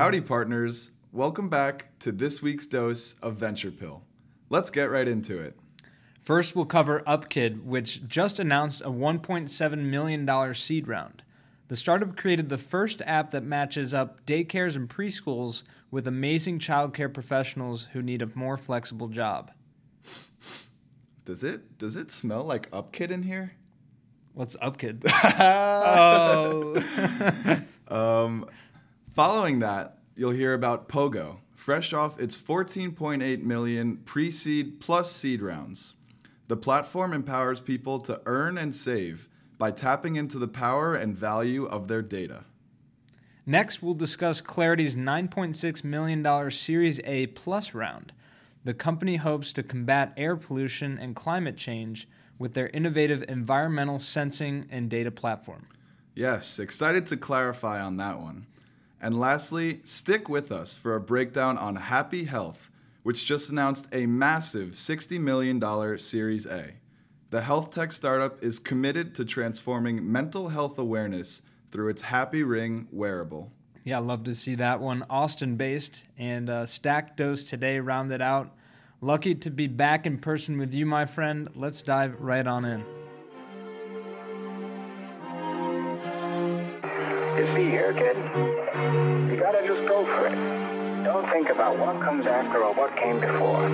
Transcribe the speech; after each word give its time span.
Howdy, 0.00 0.22
partners. 0.22 0.92
Welcome 1.12 1.50
back 1.50 1.98
to 1.98 2.10
this 2.10 2.40
week's 2.40 2.64
dose 2.64 3.16
of 3.22 3.36
Venture 3.36 3.70
Pill. 3.70 4.02
Let's 4.48 4.70
get 4.70 4.90
right 4.90 5.06
into 5.06 5.38
it. 5.38 5.58
First, 6.22 6.56
we'll 6.56 6.64
cover 6.64 7.02
UpKid, 7.06 7.64
which 7.64 8.08
just 8.08 8.38
announced 8.38 8.80
a 8.80 8.88
$1.7 8.88 9.78
million 9.78 10.54
seed 10.54 10.88
round. 10.88 11.22
The 11.68 11.76
startup 11.76 12.16
created 12.16 12.48
the 12.48 12.56
first 12.56 13.02
app 13.04 13.30
that 13.32 13.44
matches 13.44 13.92
up 13.92 14.24
daycares 14.24 14.74
and 14.74 14.88
preschools 14.88 15.64
with 15.90 16.08
amazing 16.08 16.60
childcare 16.60 17.12
professionals 17.12 17.88
who 17.92 18.00
need 18.00 18.22
a 18.22 18.30
more 18.34 18.56
flexible 18.56 19.08
job. 19.08 19.50
Does 21.26 21.44
it 21.44 21.76
does 21.76 21.96
it 21.96 22.10
smell 22.10 22.44
like 22.44 22.70
UpKid 22.70 23.10
in 23.10 23.24
here? 23.24 23.52
What's 24.32 24.56
UpKid? 24.56 25.02
oh. 25.38 26.82
um, 28.24 28.46
following 29.14 29.58
that, 29.60 29.98
you'll 30.16 30.30
hear 30.30 30.54
about 30.54 30.88
Pogo, 30.88 31.38
fresh 31.54 31.92
off 31.92 32.18
its 32.18 32.38
14.8 32.38 33.42
million 33.42 33.98
pre-seed 33.98 34.80
plus 34.80 35.12
seed 35.12 35.42
rounds. 35.42 35.94
The 36.48 36.56
platform 36.56 37.12
empowers 37.12 37.60
people 37.60 38.00
to 38.00 38.20
earn 38.26 38.58
and 38.58 38.74
save 38.74 39.28
by 39.58 39.70
tapping 39.70 40.16
into 40.16 40.38
the 40.38 40.48
power 40.48 40.94
and 40.94 41.16
value 41.16 41.66
of 41.66 41.86
their 41.86 42.02
data. 42.02 42.44
Next, 43.46 43.82
we'll 43.82 43.94
discuss 43.94 44.40
Clarity's 44.40 44.96
$9.6 44.96 45.84
million 45.84 46.50
Series 46.50 47.00
A 47.04 47.26
plus 47.28 47.74
round. 47.74 48.12
The 48.64 48.74
company 48.74 49.16
hopes 49.16 49.52
to 49.54 49.62
combat 49.62 50.12
air 50.16 50.36
pollution 50.36 50.98
and 50.98 51.16
climate 51.16 51.56
change 51.56 52.08
with 52.38 52.54
their 52.54 52.68
innovative 52.68 53.24
environmental 53.28 53.98
sensing 53.98 54.66
and 54.70 54.88
data 54.88 55.10
platform. 55.10 55.66
Yes, 56.14 56.58
excited 56.58 57.06
to 57.08 57.16
clarify 57.16 57.80
on 57.80 57.96
that 57.98 58.18
one. 58.18 58.46
And 59.00 59.18
lastly, 59.18 59.80
stick 59.84 60.28
with 60.28 60.52
us 60.52 60.76
for 60.76 60.94
a 60.94 61.00
breakdown 61.00 61.56
on 61.56 61.76
Happy 61.76 62.24
Health, 62.24 62.70
which 63.02 63.24
just 63.24 63.50
announced 63.50 63.88
a 63.92 64.06
massive 64.06 64.70
$60 64.70 65.18
million 65.18 65.98
Series 65.98 66.46
A. 66.46 66.74
The 67.30 67.42
health 67.42 67.70
tech 67.70 67.92
startup 67.92 68.42
is 68.44 68.58
committed 68.58 69.14
to 69.14 69.24
transforming 69.24 70.10
mental 70.10 70.48
health 70.48 70.78
awareness 70.78 71.42
through 71.70 71.88
its 71.88 72.02
Happy 72.02 72.42
Ring 72.42 72.88
wearable. 72.90 73.52
Yeah, 73.84 73.98
love 73.98 74.24
to 74.24 74.34
see 74.34 74.56
that 74.56 74.80
one. 74.80 75.02
Austin 75.08 75.56
based 75.56 76.06
and 76.18 76.50
uh, 76.50 76.66
Stack 76.66 77.16
Dose 77.16 77.44
today 77.44 77.78
rounded 77.78 78.20
out. 78.20 78.54
Lucky 79.00 79.34
to 79.36 79.50
be 79.50 79.66
back 79.66 80.04
in 80.04 80.18
person 80.18 80.58
with 80.58 80.74
you, 80.74 80.84
my 80.84 81.06
friend. 81.06 81.48
Let's 81.54 81.80
dive 81.80 82.20
right 82.20 82.46
on 82.46 82.66
in. 82.66 82.84
You 87.38 87.46
see 87.54 87.70
here, 87.70 87.94
kid, 87.94 88.59
you 88.74 89.36
gotta 89.36 89.66
just 89.66 89.88
go 89.88 90.04
for 90.04 90.28
it. 90.28 91.04
Don't 91.04 91.28
think 91.30 91.48
about 91.48 91.78
what 91.78 92.00
comes 92.02 92.26
after 92.26 92.62
or 92.62 92.72
what 92.74 92.96
came 92.96 93.18
before. 93.18 93.68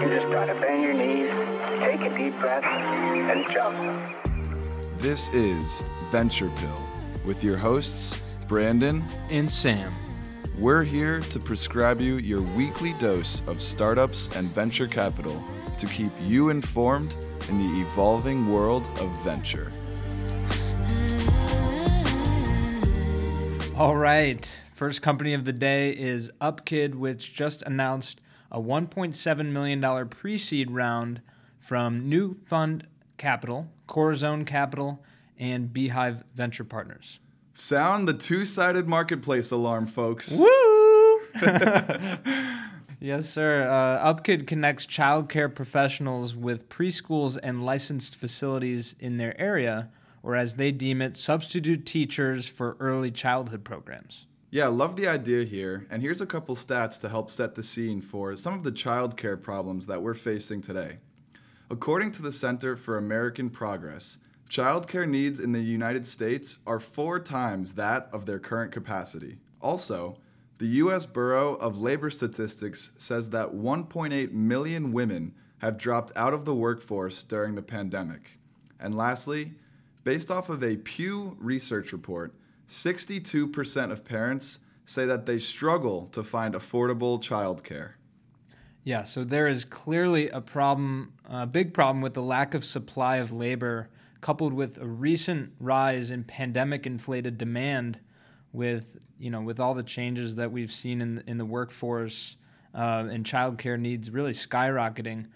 You 0.00 0.08
just 0.08 0.30
gotta 0.30 0.54
bend 0.60 0.82
your 0.82 0.94
knees, 0.94 1.30
take 1.80 2.00
a 2.02 2.16
deep 2.16 2.38
breath, 2.38 2.62
and 2.64 3.52
jump. 3.52 3.76
This 4.98 5.28
is 5.30 5.82
Venture 6.10 6.50
Pill 6.56 6.82
with 7.24 7.42
your 7.42 7.56
hosts, 7.56 8.20
Brandon 8.46 9.02
and 9.30 9.50
Sam. 9.50 9.92
We're 10.56 10.84
here 10.84 11.18
to 11.20 11.40
prescribe 11.40 12.00
you 12.00 12.18
your 12.18 12.42
weekly 12.42 12.92
dose 12.94 13.42
of 13.48 13.60
startups 13.60 14.28
and 14.36 14.46
venture 14.46 14.86
capital 14.86 15.42
to 15.78 15.86
keep 15.86 16.12
you 16.22 16.50
informed 16.50 17.16
in 17.48 17.58
the 17.58 17.80
evolving 17.80 18.52
world 18.52 18.86
of 19.00 19.10
venture. 19.24 19.72
All 23.76 23.96
right. 23.96 24.64
First 24.72 25.02
company 25.02 25.34
of 25.34 25.44
the 25.44 25.52
day 25.52 25.90
is 25.90 26.30
UpKid, 26.40 26.94
which 26.94 27.34
just 27.34 27.60
announced 27.62 28.20
a 28.52 28.60
$1.7 28.60 29.46
million 29.46 30.08
pre 30.08 30.38
seed 30.38 30.70
round 30.70 31.20
from 31.58 32.08
New 32.08 32.34
Fund 32.34 32.86
Capital, 33.16 33.68
Corazon 33.88 34.44
Capital, 34.44 35.02
and 35.40 35.72
Beehive 35.72 36.22
Venture 36.36 36.62
Partners. 36.62 37.18
Sound 37.52 38.06
the 38.06 38.14
two 38.14 38.44
sided 38.44 38.86
marketplace 38.86 39.50
alarm, 39.50 39.88
folks. 39.88 40.30
Woo! 40.30 41.20
yes, 43.00 43.28
sir. 43.28 43.68
Uh, 43.68 44.14
UpKid 44.14 44.46
connects 44.46 44.86
childcare 44.86 45.52
professionals 45.52 46.36
with 46.36 46.68
preschools 46.68 47.36
and 47.42 47.66
licensed 47.66 48.14
facilities 48.14 48.94
in 49.00 49.16
their 49.16 49.38
area, 49.40 49.90
or 50.24 50.34
as 50.34 50.56
they 50.56 50.72
deem 50.72 51.02
it, 51.02 51.18
substitute 51.18 51.84
teachers 51.84 52.48
for 52.48 52.78
early 52.80 53.10
childhood 53.10 53.62
programs. 53.62 54.26
Yeah, 54.50 54.68
love 54.68 54.96
the 54.96 55.06
idea 55.06 55.44
here. 55.44 55.86
And 55.90 56.00
here's 56.00 56.22
a 56.22 56.26
couple 56.26 56.56
stats 56.56 56.98
to 57.00 57.10
help 57.10 57.30
set 57.30 57.54
the 57.54 57.62
scene 57.62 58.00
for 58.00 58.34
some 58.34 58.54
of 58.54 58.62
the 58.62 58.72
childcare 58.72 59.40
problems 59.40 59.86
that 59.86 60.00
we're 60.02 60.14
facing 60.14 60.62
today. 60.62 60.96
According 61.68 62.12
to 62.12 62.22
the 62.22 62.32
Center 62.32 62.74
for 62.74 62.96
American 62.96 63.50
Progress, 63.50 64.18
childcare 64.48 65.08
needs 65.08 65.40
in 65.40 65.52
the 65.52 65.60
United 65.60 66.06
States 66.06 66.56
are 66.66 66.80
four 66.80 67.20
times 67.20 67.72
that 67.72 68.08
of 68.10 68.24
their 68.24 68.38
current 68.38 68.72
capacity. 68.72 69.36
Also, 69.60 70.16
the 70.56 70.66
U.S. 70.66 71.04
Bureau 71.04 71.56
of 71.56 71.76
Labor 71.76 72.08
Statistics 72.08 72.92
says 72.96 73.30
that 73.30 73.54
1.8 73.54 74.32
million 74.32 74.92
women 74.92 75.34
have 75.58 75.76
dropped 75.76 76.12
out 76.16 76.32
of 76.32 76.46
the 76.46 76.54
workforce 76.54 77.24
during 77.24 77.56
the 77.56 77.62
pandemic. 77.62 78.38
And 78.78 78.94
lastly, 78.94 79.54
based 80.04 80.30
off 80.30 80.48
of 80.48 80.62
a 80.62 80.76
Pew 80.76 81.36
Research 81.40 81.92
report, 81.92 82.34
62% 82.68 83.90
of 83.90 84.04
parents 84.04 84.60
say 84.86 85.06
that 85.06 85.26
they 85.26 85.38
struggle 85.38 86.08
to 86.12 86.22
find 86.22 86.54
affordable 86.54 87.18
childcare. 87.20 87.92
Yeah, 88.84 89.04
so 89.04 89.24
there 89.24 89.48
is 89.48 89.64
clearly 89.64 90.28
a 90.28 90.42
problem, 90.42 91.14
a 91.24 91.46
big 91.46 91.72
problem 91.72 92.02
with 92.02 92.12
the 92.12 92.22
lack 92.22 92.52
of 92.52 92.64
supply 92.64 93.16
of 93.16 93.32
labor, 93.32 93.88
coupled 94.20 94.52
with 94.52 94.76
a 94.78 94.86
recent 94.86 95.52
rise 95.58 96.10
in 96.10 96.24
pandemic 96.24 96.86
inflated 96.86 97.38
demand, 97.38 98.00
with 98.52 98.98
you 99.18 99.30
know 99.30 99.40
with 99.40 99.58
all 99.58 99.74
the 99.74 99.82
changes 99.82 100.36
that 100.36 100.52
we've 100.52 100.70
seen 100.70 101.00
in 101.00 101.24
in 101.26 101.38
the 101.38 101.44
workforce 101.46 102.36
uh, 102.74 103.06
and 103.10 103.24
childcare 103.24 103.78
needs 103.78 104.10
really 104.10 104.32
skyrocketing. 104.32 105.26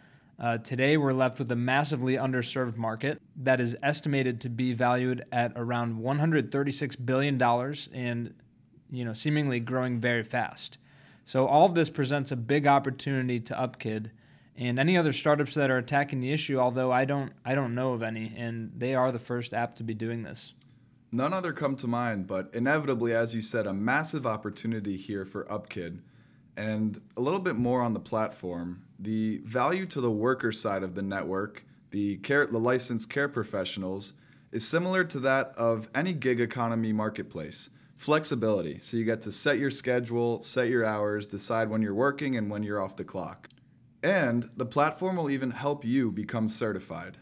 Uh, 0.41 0.56
today, 0.56 0.97
we're 0.97 1.12
left 1.12 1.41
with 1.41 1.50
a 1.50 1.56
massively 1.56 2.15
underserved 2.15 2.76
market 2.76 3.21
that 3.34 3.60
is 3.60 3.76
estimated 3.82 4.41
to 4.41 4.49
be 4.49 4.72
valued 4.72 5.25
at 5.32 5.53
around 5.56 5.99
136 5.99 6.94
billion 6.94 7.37
dollars, 7.37 7.88
and 7.93 8.32
you 8.88 9.04
know 9.04 9.12
seemingly 9.12 9.59
growing 9.59 10.00
very 10.00 10.22
fast. 10.22 10.78
So 11.25 11.47
all 11.47 11.66
of 11.66 11.75
this 11.75 11.91
presents 11.91 12.31
a 12.31 12.37
big 12.37 12.69
opportunity 12.69 13.41
to 13.41 13.54
UpKid 13.54 14.10
and 14.56 14.78
any 14.78 14.97
other 14.97 15.12
startups 15.12 15.54
that 15.54 15.71
are 15.71 15.78
attacking 15.78 16.21
the 16.21 16.32
issue. 16.32 16.56
Although 16.56 16.93
I 16.93 17.04
don't, 17.04 17.32
I 17.44 17.56
don't 17.56 17.75
know 17.75 17.93
of 17.93 18.04
any, 18.04 18.32
and 18.37 18.71
they 18.77 18.94
are 18.94 19.10
the 19.10 19.19
first 19.19 19.53
app 19.53 19.75
to 19.77 19.82
be 19.82 19.93
doing 19.93 20.22
this. 20.22 20.53
None 21.10 21.32
other 21.32 21.53
come 21.53 21.75
to 21.77 21.88
mind, 21.88 22.28
but 22.28 22.48
inevitably, 22.53 23.12
as 23.12 23.34
you 23.34 23.43
said, 23.43 23.66
a 23.66 23.72
massive 23.72 24.25
opportunity 24.25 24.97
here 24.97 25.25
for 25.25 25.47
UpKid. 25.47 25.98
And 26.59 27.01
a 27.17 27.21
little 27.21 27.39
bit 27.39 27.55
more 27.55 27.83
on 27.83 27.93
the 27.93 28.01
platform. 28.01 28.83
The 28.99 29.39
value 29.45 29.87
to 29.87 30.01
the 30.01 30.11
worker 30.11 30.51
side 30.51 30.83
of 30.83 30.97
the 30.97 31.03
network, 31.03 31.63
the 31.93 32.17
care, 32.17 32.47
the 32.47 32.59
licensed 32.59 33.09
care 33.09 33.29
professionals, 33.29 34.15
is 34.51 34.67
similar 34.67 35.05
to 35.05 35.21
that 35.21 35.55
of 35.57 35.89
any 35.95 36.13
gig 36.13 36.41
economy 36.41 36.93
marketplace 36.93 37.71
flexibility. 37.97 38.79
So 38.81 38.97
you 38.97 39.05
get 39.05 39.23
to 39.23 39.33
set 39.33 39.59
your 39.59 39.71
schedule, 39.71 40.43
set 40.43 40.69
your 40.69 40.85
hours, 40.85 41.27
decide 41.27 41.69
when 41.69 41.83
you're 41.83 41.95
working 41.95 42.37
and 42.37 42.51
when 42.51 42.63
you're 42.63 42.81
off 42.81 42.97
the 42.97 43.05
clock. 43.05 43.49
And 44.03 44.49
the 44.57 44.65
platform 44.65 45.17
will 45.17 45.29
even 45.29 45.51
help 45.51 45.85
you 45.85 46.13
become 46.13 46.49
certified. 46.49 47.19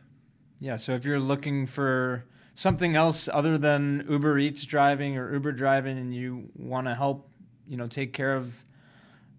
Yeah, 0.61 0.77
so 0.77 0.93
if 0.93 1.05
you're 1.05 1.21
looking 1.21 1.67
for 1.67 2.27
something 2.55 2.95
else 2.95 3.29
other 3.33 3.57
than 3.57 4.05
Uber 4.09 4.39
Eats 4.39 4.65
driving 4.65 5.17
or 5.17 5.33
Uber 5.33 5.53
driving 5.53 5.99
and 5.99 6.15
you 6.15 6.51
want 6.55 6.87
to 6.87 6.95
help, 6.95 7.31
you 7.67 7.79
know, 7.79 7.87
take 7.87 8.13
care 8.13 8.35
of 8.35 8.63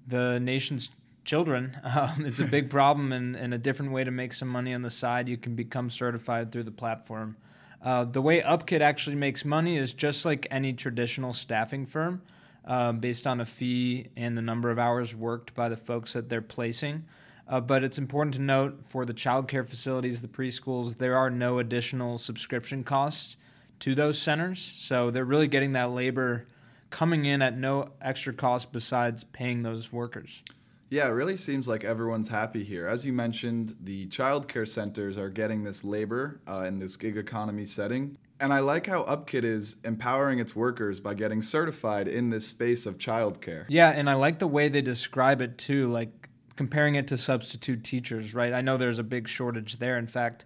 the 0.08 0.40
nation's 0.40 0.90
children, 1.26 1.78
um, 1.96 2.26
it's 2.26 2.40
a 2.40 2.46
big 2.46 2.70
problem 2.72 3.12
and, 3.12 3.36
and 3.36 3.54
a 3.54 3.58
different 3.58 3.92
way 3.92 4.04
to 4.04 4.12
make 4.12 4.34
some 4.34 4.48
money 4.48 4.74
on 4.74 4.82
the 4.82 4.90
side. 4.90 5.30
You 5.30 5.38
can 5.38 5.56
become 5.56 5.90
certified 5.90 6.52
through 6.52 6.64
the 6.64 6.72
platform. 6.72 7.38
Uh, 7.84 8.06
the 8.06 8.22
way 8.22 8.42
UpKid 8.42 8.82
actually 8.82 9.16
makes 9.16 9.46
money 9.46 9.78
is 9.78 9.94
just 9.94 10.26
like 10.26 10.48
any 10.50 10.74
traditional 10.74 11.34
staffing 11.34 11.86
firm, 11.86 12.22
uh, 12.66 12.92
based 12.92 13.28
on 13.28 13.40
a 13.40 13.46
fee 13.46 14.08
and 14.18 14.38
the 14.38 14.42
number 14.42 14.72
of 14.72 14.80
hours 14.80 15.14
worked 15.14 15.54
by 15.54 15.70
the 15.70 15.78
folks 15.78 16.14
that 16.14 16.28
they're 16.28 16.42
placing. 16.42 17.06
Uh, 17.48 17.62
but 17.62 17.84
it's 17.84 17.98
important 17.98 18.34
to 18.34 18.42
note 18.42 18.78
for 18.88 19.06
the 19.06 19.14
childcare 19.14 19.66
facilities, 19.66 20.22
the 20.22 20.28
preschools, 20.28 20.98
there 20.98 21.16
are 21.16 21.30
no 21.30 21.60
additional 21.60 22.18
subscription 22.18 22.84
costs 22.84 23.38
to 23.80 23.96
those 23.96 24.20
centers. 24.20 24.74
So 24.78 25.12
they're 25.12 25.24
really 25.24 25.48
getting 25.48 25.74
that 25.74 25.92
labor 25.92 26.46
coming 26.90 27.26
in 27.26 27.42
at 27.42 27.58
no 27.58 27.90
extra 28.02 28.34
cost 28.34 28.72
besides 28.72 29.24
paying 29.24 29.64
those 29.64 29.92
workers. 29.92 30.44
Yeah, 30.90 31.08
it 31.08 31.12
really 31.12 31.36
seems 31.36 31.68
like 31.68 31.84
everyone's 31.84 32.30
happy 32.30 32.64
here. 32.64 32.88
As 32.88 33.06
you 33.06 33.12
mentioned, 33.12 33.76
the 33.82 34.08
childcare 34.08 34.68
centers 34.68 35.18
are 35.18 35.30
getting 35.30 35.64
this 35.64 35.84
labor 35.84 36.40
uh, 36.48 36.64
in 36.66 36.80
this 36.80 36.96
gig 36.96 37.18
economy 37.18 37.66
setting. 37.66 38.18
And 38.40 38.54
I 38.54 38.60
like 38.60 38.88
how 38.88 39.04
UpKid 39.04 39.44
is 39.44 39.78
empowering 39.84 40.40
its 40.40 40.56
workers 40.56 41.00
by 41.00 41.14
getting 41.14 41.42
certified 41.42 42.08
in 42.08 42.30
this 42.30 42.48
space 42.48 42.86
of 42.86 42.98
childcare. 42.98 43.66
Yeah, 43.68 43.90
and 43.90 44.10
I 44.10 44.14
like 44.14 44.40
the 44.40 44.48
way 44.48 44.70
they 44.70 44.82
describe 44.82 45.42
it 45.42 45.58
too, 45.58 45.88
like 45.88 46.30
comparing 46.56 46.96
it 46.96 47.08
to 47.08 47.18
substitute 47.18 47.84
teachers, 47.84 48.34
right? 48.34 48.54
I 48.54 48.62
know 48.62 48.78
there's 48.78 49.00
a 49.00 49.04
big 49.04 49.28
shortage 49.28 49.78
there. 49.80 49.98
In 49.98 50.08
fact, 50.08 50.46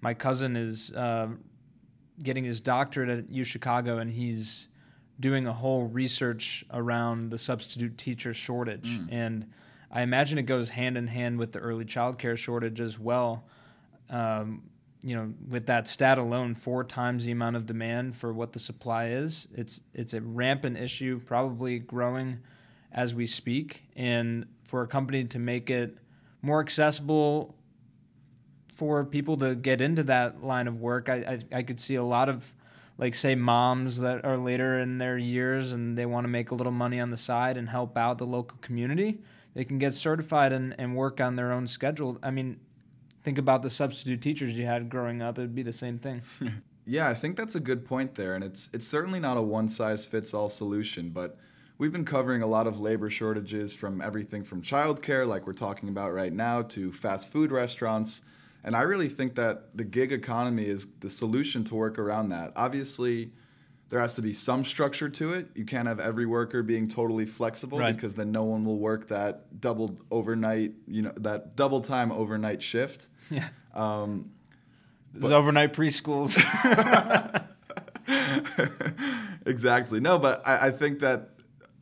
my 0.00 0.14
cousin 0.14 0.56
is 0.56 0.92
uh, 0.92 1.28
getting 2.22 2.44
his 2.44 2.60
doctorate 2.60 3.08
at 3.08 3.30
U 3.30 3.44
Chicago, 3.44 3.98
and 3.98 4.10
he's 4.10 4.68
doing 5.20 5.46
a 5.46 5.52
whole 5.52 5.84
research 5.84 6.64
around 6.72 7.30
the 7.30 7.38
substitute 7.38 7.98
teacher 7.98 8.32
shortage. 8.32 8.88
And 9.10 9.46
I 9.90 10.02
imagine 10.02 10.38
it 10.38 10.42
goes 10.42 10.70
hand 10.70 10.96
in 10.96 11.06
hand 11.08 11.38
with 11.38 11.52
the 11.52 11.58
early 11.58 11.84
childcare 11.84 12.36
shortage 12.36 12.80
as 12.80 12.98
well. 12.98 13.44
Um, 14.10 14.62
you 15.02 15.14
know, 15.14 15.32
with 15.48 15.66
that 15.66 15.86
stat 15.86 16.18
alone, 16.18 16.54
four 16.54 16.82
times 16.84 17.24
the 17.24 17.30
amount 17.32 17.56
of 17.56 17.66
demand 17.66 18.16
for 18.16 18.32
what 18.32 18.52
the 18.52 18.58
supply 18.58 19.08
is. 19.08 19.46
It's 19.54 19.80
it's 19.94 20.12
a 20.12 20.20
rampant 20.20 20.76
issue, 20.76 21.20
probably 21.24 21.78
growing 21.78 22.40
as 22.92 23.14
we 23.14 23.26
speak. 23.26 23.84
And 23.96 24.46
for 24.64 24.82
a 24.82 24.86
company 24.86 25.24
to 25.24 25.38
make 25.38 25.70
it 25.70 25.98
more 26.42 26.60
accessible 26.60 27.54
for 28.72 29.04
people 29.04 29.36
to 29.38 29.54
get 29.54 29.80
into 29.80 30.02
that 30.04 30.44
line 30.44 30.68
of 30.68 30.80
work, 30.80 31.08
I, 31.08 31.38
I, 31.52 31.58
I 31.58 31.62
could 31.62 31.80
see 31.80 31.96
a 31.96 32.04
lot 32.04 32.28
of 32.28 32.52
like 32.98 33.14
say 33.14 33.34
moms 33.34 34.00
that 34.00 34.24
are 34.24 34.36
later 34.36 34.80
in 34.80 34.98
their 34.98 35.16
years 35.16 35.72
and 35.72 35.96
they 35.96 36.04
want 36.04 36.24
to 36.24 36.28
make 36.28 36.50
a 36.50 36.54
little 36.54 36.72
money 36.72 37.00
on 37.00 37.10
the 37.10 37.16
side 37.16 37.56
and 37.56 37.68
help 37.68 37.96
out 37.96 38.18
the 38.18 38.26
local 38.26 38.58
community. 38.60 39.20
They 39.54 39.64
can 39.64 39.78
get 39.78 39.94
certified 39.94 40.52
and, 40.52 40.74
and 40.78 40.94
work 40.94 41.20
on 41.20 41.36
their 41.36 41.52
own 41.52 41.66
schedule. 41.66 42.18
I 42.22 42.30
mean, 42.30 42.60
think 43.22 43.38
about 43.38 43.62
the 43.62 43.70
substitute 43.70 44.20
teachers 44.20 44.52
you 44.52 44.66
had 44.66 44.90
growing 44.90 45.22
up, 45.22 45.38
it'd 45.38 45.54
be 45.54 45.62
the 45.62 45.72
same 45.72 45.98
thing. 45.98 46.22
Yeah, 46.90 47.06
I 47.06 47.12
think 47.12 47.36
that's 47.36 47.54
a 47.54 47.60
good 47.60 47.84
point 47.84 48.14
there, 48.14 48.34
and 48.34 48.42
it's 48.42 48.70
it's 48.72 48.86
certainly 48.86 49.20
not 49.20 49.36
a 49.36 49.42
one 49.42 49.68
size 49.68 50.06
fits 50.06 50.32
all 50.32 50.48
solution, 50.48 51.10
but 51.10 51.36
we've 51.76 51.92
been 51.92 52.06
covering 52.06 52.40
a 52.40 52.46
lot 52.46 52.66
of 52.66 52.80
labor 52.80 53.10
shortages 53.10 53.74
from 53.74 54.00
everything 54.00 54.42
from 54.42 54.62
childcare, 54.62 55.26
like 55.26 55.46
we're 55.46 55.52
talking 55.52 55.90
about 55.90 56.14
right 56.14 56.32
now, 56.32 56.62
to 56.62 56.90
fast 56.90 57.30
food 57.30 57.52
restaurants, 57.52 58.22
and 58.68 58.76
I 58.76 58.82
really 58.82 59.08
think 59.08 59.34
that 59.36 59.74
the 59.74 59.82
gig 59.82 60.12
economy 60.12 60.66
is 60.66 60.86
the 61.00 61.08
solution 61.08 61.64
to 61.64 61.74
work 61.74 61.98
around 61.98 62.28
that. 62.28 62.52
Obviously, 62.54 63.30
there 63.88 63.98
has 63.98 64.12
to 64.16 64.20
be 64.20 64.34
some 64.34 64.62
structure 64.62 65.08
to 65.08 65.32
it. 65.32 65.48
You 65.54 65.64
can't 65.64 65.88
have 65.88 65.98
every 65.98 66.26
worker 66.26 66.62
being 66.62 66.86
totally 66.86 67.24
flexible 67.24 67.78
Right. 67.78 67.96
because 67.96 68.14
then 68.14 68.30
no 68.30 68.44
one 68.44 68.66
will 68.66 68.78
work 68.78 69.08
that 69.08 69.58
double 69.58 69.98
overnight, 70.10 70.72
you 70.86 71.00
know, 71.00 71.12
that 71.16 71.56
double 71.56 71.80
time 71.80 72.12
overnight 72.12 72.62
shift. 72.62 73.06
yeah. 73.30 73.48
Um, 73.72 74.32
There's 75.14 75.32
overnight 75.32 75.72
preschools. 75.72 76.36
exactly. 79.46 79.98
No, 80.00 80.18
but 80.18 80.46
I, 80.46 80.66
I 80.66 80.70
think 80.72 80.98
that 80.98 81.30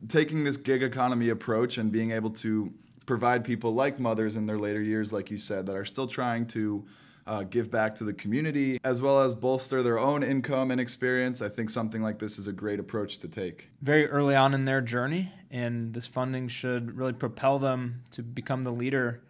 taking 0.07 0.45
this 0.45 0.55
gig 0.55 0.83
economy 0.83 1.27
approach 1.27 1.77
and 1.77 1.91
being 1.91 2.11
able 2.11 2.29
to 2.29 2.73
provide 3.07 3.43
people 3.43 3.73
like 3.73 3.99
mothers 3.99 4.35
in 4.35 4.45
their 4.45 4.59
later 4.59 4.81
years, 4.81 5.11
like 5.11 5.31
you 5.31 5.39
said, 5.39 5.65
that 5.65 5.75
are 5.75 5.85
still 5.85 6.05
trying 6.05 6.45
to 6.45 6.85
uh, 7.25 7.43
give 7.43 7.71
back 7.71 7.95
to 7.95 8.03
the 8.03 8.13
community 8.13 8.79
as 8.83 9.01
well 9.01 9.21
as 9.21 9.33
bolster 9.33 9.81
their 9.81 9.97
own 9.97 10.23
income 10.23 10.69
and 10.71 10.79
experience, 10.79 11.41
I 11.41 11.49
think 11.49 11.69
something 11.69 12.03
like 12.03 12.19
this 12.19 12.37
is 12.37 12.47
a 12.47 12.53
great 12.53 12.79
approach 12.79 13.17
to 13.19 13.27
take. 13.27 13.69
very 13.81 14.07
early 14.07 14.35
on 14.35 14.53
in 14.53 14.65
their 14.65 14.81
journey, 14.81 15.31
and 15.49 15.93
this 15.93 16.05
funding 16.05 16.47
should 16.47 16.95
really 16.95 17.13
propel 17.13 17.57
them 17.59 18.03
to 18.11 18.21
become 18.21 18.63
the 18.63 18.71
leader 18.71 19.21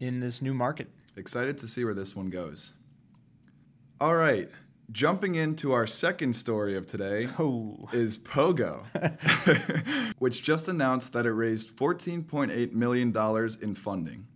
in 0.00 0.20
this 0.20 0.40
new 0.40 0.54
market. 0.54 0.88
Excited 1.16 1.58
to 1.58 1.68
see 1.68 1.84
where 1.84 1.94
this 1.94 2.16
one 2.16 2.30
goes. 2.30 2.72
All 4.00 4.16
right, 4.16 4.50
jumping 4.92 5.34
into 5.34 5.72
our 5.72 5.86
second 5.86 6.34
story 6.34 6.76
of 6.76 6.86
today. 6.86 7.28
Oh, 7.38 7.88
is 7.92 8.18
Pogo, 8.18 8.84
which 10.18 10.42
just 10.42 10.68
announced 10.68 11.14
that 11.14 11.26
it 11.26 11.32
raised 11.32 11.74
$14.8 11.76 12.72
million 12.72 13.16
in 13.62 13.74
funding. 13.74 14.26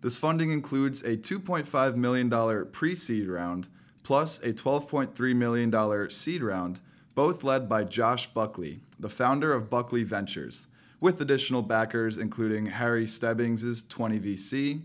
This 0.00 0.16
funding 0.16 0.50
includes 0.50 1.02
a 1.02 1.16
$2.5 1.16 1.96
million 1.96 2.66
pre 2.72 2.94
seed 2.94 3.28
round 3.28 3.68
plus 4.02 4.38
a 4.38 4.52
$12.3 4.52 5.34
million 5.34 6.10
seed 6.10 6.40
round, 6.40 6.80
both 7.14 7.42
led 7.42 7.68
by 7.68 7.82
Josh 7.82 8.32
Buckley, 8.32 8.80
the 9.00 9.08
founder 9.08 9.52
of 9.52 9.68
Buckley 9.68 10.04
Ventures, 10.04 10.68
with 11.00 11.20
additional 11.20 11.62
backers 11.62 12.16
including 12.16 12.66
Harry 12.66 13.06
Stebbings' 13.06 13.82
20VC, 13.82 14.82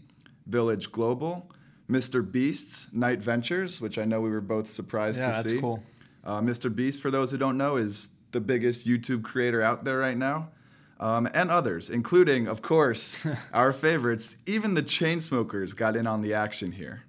Village 0.47 0.91
Global, 0.91 1.51
Mr. 1.91 2.29
Beast's 2.29 2.91
Night 2.93 3.19
Ventures, 3.19 3.81
which 3.81 3.97
I 3.97 4.05
know 4.05 4.21
we 4.21 4.29
were 4.29 4.41
both 4.41 4.69
surprised 4.69 5.19
yeah, 5.19 5.27
to 5.27 5.31
that's 5.33 5.49
see. 5.51 5.59
cool. 5.59 5.83
Uh, 6.23 6.39
Mr. 6.39 6.73
Beast, 6.73 7.01
for 7.01 7.11
those 7.11 7.31
who 7.31 7.37
don't 7.37 7.57
know, 7.57 7.75
is 7.75 8.09
the 8.31 8.39
biggest 8.39 8.87
YouTube 8.87 9.23
creator 9.23 9.61
out 9.61 9.83
there 9.83 9.97
right 9.97 10.17
now. 10.17 10.49
Um, 10.99 11.27
and 11.33 11.49
others, 11.49 11.89
including, 11.89 12.47
of 12.47 12.61
course, 12.61 13.25
our 13.53 13.73
favorites. 13.73 14.37
Even 14.45 14.75
the 14.75 14.83
Chainsmokers 14.83 15.75
got 15.75 15.95
in 15.95 16.07
on 16.07 16.21
the 16.21 16.33
action 16.33 16.71
here. 16.71 17.03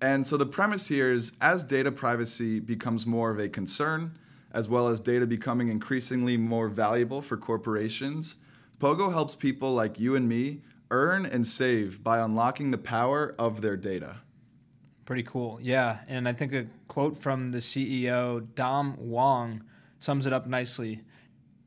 And 0.00 0.26
so 0.26 0.36
the 0.36 0.46
premise 0.46 0.88
here 0.88 1.12
is 1.12 1.32
as 1.40 1.62
data 1.62 1.90
privacy 1.90 2.60
becomes 2.60 3.06
more 3.06 3.30
of 3.30 3.38
a 3.38 3.48
concern, 3.48 4.18
as 4.52 4.68
well 4.68 4.88
as 4.88 5.00
data 5.00 5.26
becoming 5.26 5.68
increasingly 5.68 6.36
more 6.36 6.68
valuable 6.68 7.22
for 7.22 7.36
corporations, 7.36 8.36
Pogo 8.78 9.12
helps 9.12 9.34
people 9.34 9.72
like 9.72 10.00
you 10.00 10.16
and 10.16 10.28
me 10.28 10.60
earn 10.92 11.26
and 11.26 11.44
save 11.46 12.04
by 12.04 12.20
unlocking 12.20 12.70
the 12.70 12.78
power 12.78 13.34
of 13.38 13.62
their 13.62 13.76
data. 13.76 14.18
Pretty 15.04 15.24
cool. 15.24 15.58
Yeah. 15.60 15.98
And 16.06 16.28
I 16.28 16.32
think 16.32 16.52
a 16.52 16.66
quote 16.86 17.16
from 17.16 17.50
the 17.50 17.58
CEO, 17.58 18.46
Dom 18.54 18.96
Wong, 18.98 19.64
sums 19.98 20.26
it 20.26 20.32
up 20.32 20.46
nicely. 20.46 21.00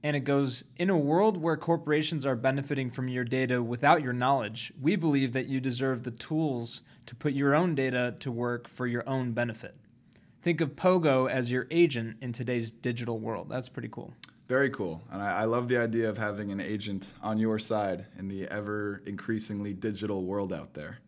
And 0.03 0.15
it 0.15 0.21
goes 0.21 0.63
In 0.77 0.89
a 0.89 0.97
world 0.97 1.35
where 1.37 1.57
corporations 1.57 2.25
are 2.25 2.35
benefiting 2.35 2.91
from 2.91 3.09
your 3.09 3.23
data 3.23 3.61
without 3.61 4.03
your 4.03 4.13
knowledge, 4.13 4.71
we 4.79 4.95
believe 4.95 5.33
that 5.33 5.47
you 5.47 5.59
deserve 5.59 6.03
the 6.03 6.11
tools 6.11 6.83
to 7.07 7.15
put 7.15 7.33
your 7.33 7.55
own 7.55 7.75
data 7.75 8.15
to 8.19 8.31
work 8.31 8.67
for 8.67 8.87
your 8.87 9.07
own 9.09 9.31
benefit. 9.31 9.75
Think 10.41 10.61
of 10.61 10.75
Pogo 10.75 11.29
as 11.29 11.51
your 11.51 11.65
agent 11.71 12.17
in 12.21 12.31
today's 12.31 12.69
digital 12.69 13.19
world. 13.19 13.49
That's 13.49 13.67
pretty 13.67 13.89
cool. 13.91 14.13
Very 14.47 14.69
cool. 14.69 15.01
And 15.11 15.21
I, 15.21 15.41
I 15.41 15.43
love 15.45 15.67
the 15.67 15.77
idea 15.77 16.07
of 16.07 16.17
having 16.17 16.51
an 16.51 16.59
agent 16.59 17.11
on 17.21 17.39
your 17.39 17.57
side 17.57 18.05
in 18.17 18.27
the 18.27 18.47
ever 18.47 19.01
increasingly 19.05 19.73
digital 19.73 20.23
world 20.23 20.53
out 20.53 20.73
there. 20.73 20.99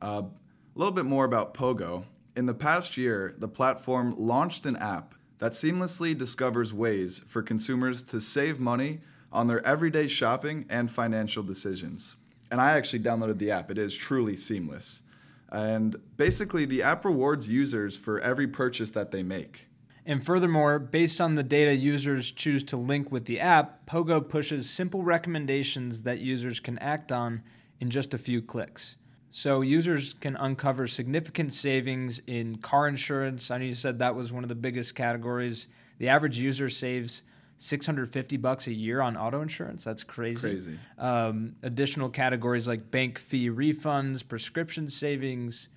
Uh, 0.00 0.22
a 0.22 0.78
little 0.78 0.92
bit 0.92 1.04
more 1.04 1.24
about 1.24 1.52
Pogo. 1.52 2.04
In 2.36 2.46
the 2.46 2.54
past 2.54 2.96
year, 2.96 3.34
the 3.38 3.48
platform 3.48 4.14
launched 4.16 4.66
an 4.66 4.76
app 4.76 5.14
that 5.38 5.52
seamlessly 5.52 6.16
discovers 6.16 6.72
ways 6.72 7.20
for 7.26 7.42
consumers 7.42 8.02
to 8.02 8.20
save 8.20 8.60
money 8.60 9.00
on 9.32 9.48
their 9.48 9.64
everyday 9.66 10.06
shopping 10.06 10.64
and 10.68 10.90
financial 10.90 11.42
decisions. 11.42 12.16
And 12.50 12.60
I 12.60 12.72
actually 12.76 13.00
downloaded 13.00 13.38
the 13.38 13.50
app, 13.50 13.70
it 13.70 13.78
is 13.78 13.96
truly 13.96 14.36
seamless. 14.36 15.02
And 15.50 15.96
basically, 16.16 16.64
the 16.64 16.82
app 16.82 17.04
rewards 17.04 17.48
users 17.48 17.96
for 17.96 18.20
every 18.20 18.46
purchase 18.46 18.90
that 18.90 19.10
they 19.10 19.24
make. 19.24 19.66
And 20.06 20.24
furthermore, 20.24 20.78
based 20.78 21.20
on 21.20 21.34
the 21.34 21.42
data 21.42 21.74
users 21.74 22.32
choose 22.32 22.64
to 22.64 22.76
link 22.76 23.12
with 23.12 23.26
the 23.26 23.40
app, 23.40 23.86
Pogo 23.86 24.26
pushes 24.26 24.68
simple 24.68 25.02
recommendations 25.02 26.02
that 26.02 26.20
users 26.20 26.58
can 26.58 26.78
act 26.78 27.12
on 27.12 27.42
in 27.80 27.90
just 27.90 28.14
a 28.14 28.18
few 28.18 28.40
clicks. 28.40 28.96
So 29.30 29.60
users 29.60 30.14
can 30.14 30.36
uncover 30.36 30.86
significant 30.86 31.52
savings 31.52 32.20
in 32.26 32.56
car 32.56 32.88
insurance. 32.88 33.50
I 33.50 33.58
know 33.58 33.64
you 33.64 33.74
said 33.74 33.98
that 34.00 34.14
was 34.14 34.32
one 34.32 34.42
of 34.42 34.48
the 34.48 34.56
biggest 34.56 34.94
categories. 34.94 35.68
The 35.98 36.08
average 36.08 36.38
user 36.38 36.68
saves 36.68 37.22
650 37.58 38.38
bucks 38.38 38.66
a 38.66 38.72
year 38.72 39.00
on 39.00 39.16
auto 39.16 39.42
insurance. 39.42 39.84
That's 39.84 40.02
crazy. 40.02 40.40
Crazy. 40.40 40.78
Um, 40.98 41.54
additional 41.62 42.08
categories 42.08 42.66
like 42.66 42.90
bank 42.90 43.18
fee 43.18 43.50
refunds, 43.50 44.26
prescription 44.26 44.88
savings, 44.88 45.68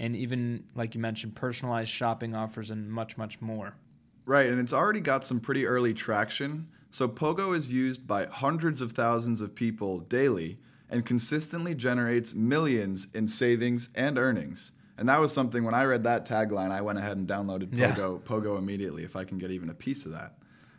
and 0.00 0.16
even 0.16 0.64
like 0.74 0.94
you 0.94 1.00
mentioned, 1.00 1.36
personalized 1.36 1.90
shopping 1.90 2.34
offers 2.34 2.70
and 2.70 2.90
much, 2.90 3.16
much 3.16 3.40
more. 3.40 3.74
Right, 4.24 4.46
and 4.46 4.58
it's 4.58 4.72
already 4.72 5.00
got 5.00 5.24
some 5.24 5.40
pretty 5.40 5.66
early 5.66 5.92
traction. 5.92 6.68
So 6.90 7.06
Pogo 7.06 7.54
is 7.54 7.68
used 7.68 8.06
by 8.06 8.24
hundreds 8.26 8.80
of 8.80 8.92
thousands 8.92 9.40
of 9.40 9.54
people 9.54 10.00
daily 10.00 10.56
and 10.88 11.04
consistently 11.04 11.74
generates 11.74 12.34
millions 12.34 13.08
in 13.14 13.28
savings 13.28 13.90
and 13.94 14.18
earnings. 14.18 14.72
And 14.96 15.08
that 15.08 15.20
was 15.20 15.32
something 15.32 15.64
when 15.64 15.74
I 15.74 15.84
read 15.84 16.02
that 16.04 16.26
tagline, 16.26 16.70
I 16.70 16.80
went 16.80 16.98
ahead 16.98 17.16
and 17.16 17.28
downloaded 17.28 17.68
Yeah. 17.72 17.92
Pogo, 17.92 18.20
Pogo 18.20 18.58
immediately 18.58 19.04
if 19.04 19.16
I 19.16 19.24
can 19.24 19.38
get 19.38 19.50
even 19.50 19.68
a 19.70 19.74
piece 19.74 20.06
of 20.06 20.12
that. 20.12 20.34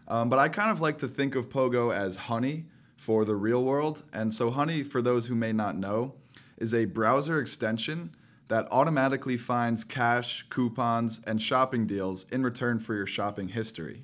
Um, 0.08 0.30
but 0.30 0.40
I 0.40 0.50
kind 0.50 0.72
of 0.72 0.82
like 0.82 0.98
to 1.00 1.08
think 1.08 1.36
of 1.36 1.50
Pogo 1.50 1.96
as 1.96 2.18
honey 2.18 2.66
for 2.98 3.24
the 3.24 3.36
real 3.36 3.64
world. 3.64 4.04
And 4.12 4.34
so, 4.34 4.50
honey, 4.50 4.84
for 4.84 5.02
those 5.02 5.28
who 5.28 5.36
may 5.36 5.54
not 5.54 5.78
know, 5.78 6.16
is 6.58 6.74
a 6.74 6.86
browser 6.86 7.40
extension 7.40 8.16
that 8.52 8.68
automatically 8.70 9.38
finds 9.38 9.86
cash, 9.86 10.46
coupons, 10.50 11.22
and 11.26 11.42
shopping 11.42 11.88
deals 11.88 12.26
in 12.34 12.44
return 12.44 12.80
for 12.80 12.94
your 12.94 13.08
shopping 13.08 13.48
history. 13.48 14.04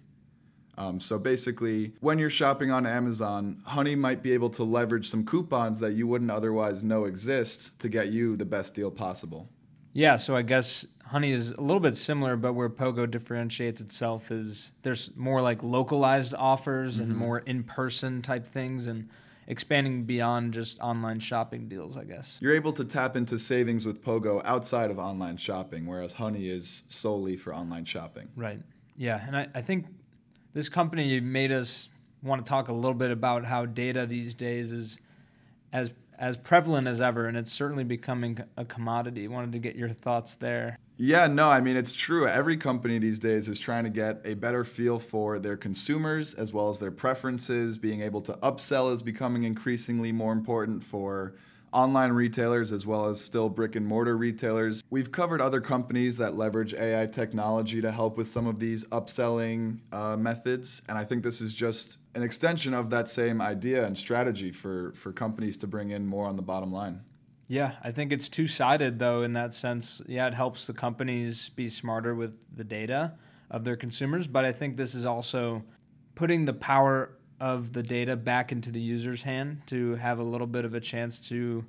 Um, 0.77 1.01
so 1.01 1.19
basically, 1.19 1.91
when 1.99 2.17
you're 2.17 2.29
shopping 2.29 2.71
on 2.71 2.85
Amazon, 2.85 3.61
Honey 3.65 3.93
might 3.93 4.23
be 4.23 4.31
able 4.31 4.49
to 4.51 4.63
leverage 4.63 5.09
some 5.09 5.25
coupons 5.25 5.81
that 5.81 5.95
you 5.95 6.07
wouldn't 6.07 6.31
otherwise 6.31 6.81
know 6.81 7.03
exist 7.03 7.77
to 7.81 7.89
get 7.89 8.07
you 8.07 8.37
the 8.37 8.45
best 8.45 8.73
deal 8.73 8.89
possible. 8.89 9.49
Yeah, 9.91 10.15
so 10.15 10.37
I 10.37 10.43
guess 10.43 10.85
Honey 11.05 11.33
is 11.33 11.51
a 11.51 11.61
little 11.61 11.81
bit 11.81 11.97
similar, 11.97 12.37
but 12.37 12.53
where 12.53 12.69
Pogo 12.69 13.09
differentiates 13.09 13.81
itself 13.81 14.31
is 14.31 14.71
there's 14.81 15.11
more 15.17 15.41
like 15.41 15.61
localized 15.61 16.33
offers 16.33 16.99
and 16.99 17.13
more 17.13 17.39
in 17.39 17.65
person 17.65 18.21
type 18.21 18.47
things 18.47 18.87
and 18.87 19.09
expanding 19.47 20.03
beyond 20.03 20.53
just 20.53 20.79
online 20.79 21.19
shopping 21.19 21.67
deals, 21.67 21.97
I 21.97 22.03
guess. 22.03 22.37
You're 22.41 22.55
able 22.55 22.73
to 22.73 22.85
tap 22.85 23.15
into 23.15 23.39
savings 23.39 23.85
with 23.85 24.03
Pogo 24.03 24.41
outside 24.45 24.91
of 24.91 24.99
online 24.99 25.37
shopping, 25.37 25.85
whereas 25.85 26.13
Honey 26.13 26.49
is 26.49 26.83
solely 26.87 27.37
for 27.37 27.53
online 27.53 27.85
shopping. 27.85 28.27
Right. 28.35 28.59
Yeah. 28.95 29.23
And 29.25 29.35
I, 29.37 29.47
I 29.55 29.61
think 29.61 29.85
this 30.53 30.69
company 30.69 31.19
made 31.19 31.51
us 31.51 31.89
want 32.23 32.45
to 32.45 32.49
talk 32.49 32.67
a 32.67 32.73
little 32.73 32.93
bit 32.93 33.11
about 33.11 33.45
how 33.45 33.65
data 33.65 34.05
these 34.05 34.35
days 34.35 34.71
is 34.71 34.99
as 35.71 35.91
as 36.19 36.35
prevalent 36.35 36.87
as 36.87 36.99
ever, 36.99 37.27
and 37.27 37.37
it's 37.37 37.51
certainly 37.51 37.83
becoming 37.83 38.39
a 38.57 38.65
commodity. 38.65 39.27
Wanted 39.27 39.51
to 39.51 39.59
get 39.59 39.75
your 39.75 39.89
thoughts 39.89 40.33
there. 40.35 40.79
Yeah, 40.99 41.27
no, 41.27 41.47
I 41.47 41.61
mean, 41.61 41.77
it's 41.77 41.93
true. 41.93 42.27
Every 42.27 42.57
company 42.57 42.97
these 42.97 43.19
days 43.19 43.47
is 43.47 43.59
trying 43.59 43.83
to 43.83 43.91
get 43.91 44.19
a 44.25 44.33
better 44.33 44.63
feel 44.63 44.97
for 44.97 45.37
their 45.37 45.55
consumers 45.55 46.33
as 46.33 46.51
well 46.51 46.69
as 46.69 46.79
their 46.79 46.89
preferences. 46.89 47.77
Being 47.77 48.01
able 48.01 48.21
to 48.21 48.33
upsell 48.41 48.91
is 48.91 49.03
becoming 49.03 49.43
increasingly 49.43 50.11
more 50.11 50.33
important 50.33 50.83
for 50.83 51.35
online 51.71 52.13
retailers 52.13 52.71
as 52.71 52.87
well 52.87 53.05
as 53.05 53.21
still 53.21 53.47
brick 53.47 53.75
and 53.75 53.85
mortar 53.85 54.17
retailers. 54.17 54.83
We've 54.89 55.11
covered 55.11 55.39
other 55.39 55.61
companies 55.61 56.17
that 56.17 56.35
leverage 56.35 56.73
AI 56.73 57.05
technology 57.05 57.79
to 57.79 57.91
help 57.91 58.17
with 58.17 58.27
some 58.27 58.47
of 58.47 58.57
these 58.57 58.83
upselling 58.85 59.79
uh, 59.91 60.17
methods, 60.17 60.81
and 60.89 60.97
I 60.97 61.03
think 61.03 61.21
this 61.21 61.41
is 61.41 61.53
just 61.53 61.99
an 62.15 62.23
extension 62.23 62.73
of 62.73 62.89
that 62.89 63.07
same 63.07 63.39
idea 63.39 63.85
and 63.85 63.95
strategy 63.95 64.51
for, 64.51 64.93
for 64.93 65.11
companies 65.11 65.57
to 65.57 65.67
bring 65.67 65.91
in 65.91 66.07
more 66.07 66.25
on 66.25 66.37
the 66.37 66.41
bottom 66.41 66.71
line. 66.71 67.01
Yeah, 67.47 67.73
I 67.81 67.91
think 67.91 68.11
it's 68.11 68.27
two 68.27 68.47
sided 68.47 68.99
though 68.99 69.23
in 69.23 69.33
that 69.33 69.53
sense. 69.53 70.01
Yeah, 70.05 70.27
it 70.27 70.33
helps 70.33 70.67
the 70.67 70.73
companies 70.73 71.49
be 71.49 71.69
smarter 71.69 72.13
with 72.13 72.33
the 72.55 72.63
data 72.63 73.13
of 73.49 73.63
their 73.63 73.77
consumers, 73.77 74.27
but 74.27 74.43
I 74.43 74.51
think 74.51 74.75
this 74.75 74.93
is 74.93 75.05
also 75.05 75.63
putting 76.15 76.43
the 76.43 76.53
power 76.53 77.11
of 77.39 77.71
the 77.71 77.83
data 77.83 78.15
back 78.15 78.51
into 78.51 78.71
the 78.71 78.81
user's 78.81 79.21
hand 79.21 79.61
to 79.67 79.95
have 79.95 80.19
a 80.19 80.23
little 80.23 80.47
bit 80.47 80.65
of 80.65 80.73
a 80.73 80.79
chance 80.79 81.19
to 81.19 81.63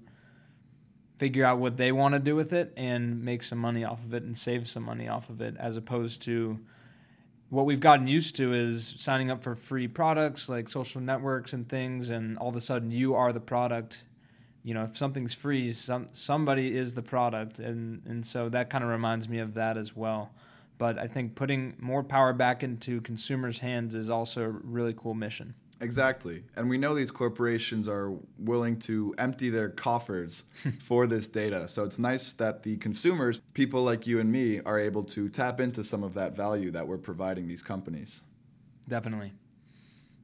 figure 1.19 1.45
out 1.45 1.59
what 1.59 1.77
they 1.77 1.93
want 1.93 2.15
to 2.15 2.21
do 2.21 2.35
with 2.35 2.53
it 2.53 2.73
and 2.77 3.23
make 3.23 3.43
some 3.43 3.59
money 3.59 3.85
off 3.85 4.03
of 4.05 4.15
it 4.15 4.23
and 4.23 4.37
save 4.37 4.69
some 4.69 4.83
money 4.83 5.09
off 5.09 5.29
of 5.31 5.41
it 5.41 5.55
as 5.59 5.77
opposed 5.77 6.23
to 6.23 6.59
what 7.51 7.67
we've 7.67 7.81
gotten 7.81 8.07
used 8.07 8.37
to 8.37 8.53
is 8.53 8.95
signing 8.99 9.31
up 9.31 9.43
for 9.43 9.55
free 9.55 9.89
products 9.89 10.49
like 10.49 10.69
social 10.69 11.01
networks 11.01 11.53
and 11.53 11.69
things 11.69 12.11
and 12.11 12.39
all 12.39 12.49
of 12.49 12.57
a 12.57 12.61
sudden 12.61 12.91
you 12.91 13.15
are 13.15 13.33
the 13.33 13.41
product 13.41 14.05
you 14.69 14.75
know, 14.75 14.85
if 14.85 14.99
something's 14.99 15.33
free, 15.33 15.73
some 15.73 16.09
somebody 16.13 16.77
is 16.77 16.93
the 16.93 17.01
product, 17.01 17.59
and 17.59 18.03
and 18.05 18.27
so 18.27 18.51
that 18.51 18.69
kind 18.69 18.85
of 18.85 18.91
reminds 18.91 19.27
me 19.27 19.39
of 19.39 19.55
that 19.55 19.79
as 19.79 19.97
well. 19.97 20.31
But 20.77 20.99
I 20.99 21.07
think 21.07 21.35
putting 21.35 21.75
more 21.79 22.03
power 22.03 22.35
back 22.35 22.63
into 22.63 23.01
consumers' 23.01 23.61
hands 23.61 23.95
is 23.95 24.11
also 24.11 24.43
a 24.43 24.49
really 24.51 24.93
cool 24.93 25.15
mission. 25.15 25.55
Exactly. 25.81 26.45
And 26.55 26.69
we 26.69 26.77
know 26.77 26.95
these 26.95 27.11
corporations 27.11 27.89
are 27.89 28.13
willing 28.39 28.79
to 28.81 29.15
empty 29.17 29.49
their 29.49 29.71
coffers 29.71 30.45
for 30.83 31.07
this 31.07 31.29
data. 31.29 31.67
So 31.67 31.85
it's 31.85 31.99
nice 31.99 32.35
that 32.35 32.63
the 32.63 32.77
consumers, 32.77 33.41
people 33.55 33.85
like 33.85 34.07
you 34.07 34.21
and 34.21 34.31
me, 34.31 34.61
are 34.67 34.79
able 34.79 35.05
to 35.05 35.31
tap 35.31 35.61
into 35.61 35.83
some 35.83 36.05
of 36.05 36.13
that 36.15 36.37
value 36.37 36.71
that 36.73 36.87
we're 36.87 36.99
providing 36.99 37.49
these 37.49 37.63
companies. 37.63 38.23
Definitely. 38.87 39.33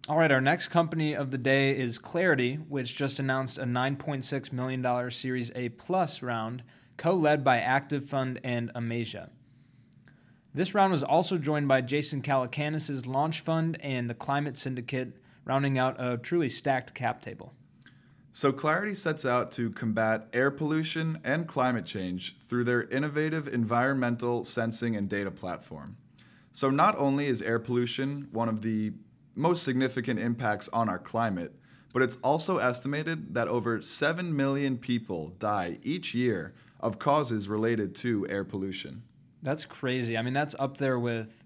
All 0.07 0.19
right, 0.19 0.31
our 0.31 0.41
next 0.43 0.69
company 0.69 1.15
of 1.15 1.31
the 1.31 1.39
day 1.39 1.79
is 1.79 1.99
Clarity, 1.99 2.57
which 2.57 2.95
just 2.95 3.21
announced 3.21 3.57
a 3.57 3.65
$9.6 3.65 4.53
million 4.53 5.11
Series 5.11 5.51
A 5.55 5.71
plus 5.71 6.21
round, 6.21 6.63
co 6.99 7.15
led 7.15 7.43
by 7.43 7.57
Active 7.57 8.05
Fund 8.05 8.39
and 8.45 8.71
Amasia. 8.75 9.31
This 10.53 10.75
round 10.75 10.93
was 10.93 11.03
also 11.03 11.39
joined 11.39 11.69
by 11.69 11.81
Jason 11.81 12.21
Calacanis' 12.21 13.07
Launch 13.07 13.41
Fund 13.41 13.79
and 13.81 14.11
the 14.11 14.15
Climate 14.15 14.59
Syndicate, 14.59 15.17
rounding 15.47 15.79
out 15.79 15.97
a 15.99 16.19
truly 16.19 16.51
stacked 16.51 16.93
cap 16.93 17.23
table. 17.23 17.55
So, 18.31 18.53
Clarity 18.53 18.95
sets 18.95 19.25
out 19.25 19.51
to 19.53 19.71
combat 19.71 20.29
air 20.35 20.51
pollution 20.51 21.19
and 21.25 21.49
climate 21.49 21.87
change 21.87 22.37
through 22.47 22.65
their 22.65 22.83
innovative 22.83 23.49
environmental 23.49 24.45
sensing 24.45 24.97
and 24.97 25.09
data 25.09 25.31
platform. 25.31 25.97
So, 26.53 26.69
not 26.69 26.95
only 26.99 27.27
is 27.27 27.41
air 27.41 27.59
pollution 27.59 28.29
one 28.33 28.51
of 28.51 28.61
the 28.61 28.93
most 29.35 29.63
significant 29.63 30.21
impacts 30.21 30.69
on 30.69 30.89
our 30.89 30.99
climate, 30.99 31.55
but 31.93 32.03
it's 32.03 32.17
also 32.23 32.59
estimated 32.59 33.35
that 33.35 33.49
over 33.49 33.81
7 33.81 34.35
million 34.35 34.79
people 34.79 35.35
die 35.39 35.79
each 35.83 36.15
year 36.15 36.55
of 36.81 36.99
causes 36.99 37.49
related 37.49 37.95
to 37.95 38.27
air 38.29 38.45
pollution. 38.45 39.03
That's 39.43 39.65
crazy. 39.65 40.17
I 40.19 40.23
mean, 40.23 40.35
that's 40.35 40.55
up 40.59 40.79
there 40.79 40.99
with 40.99 41.43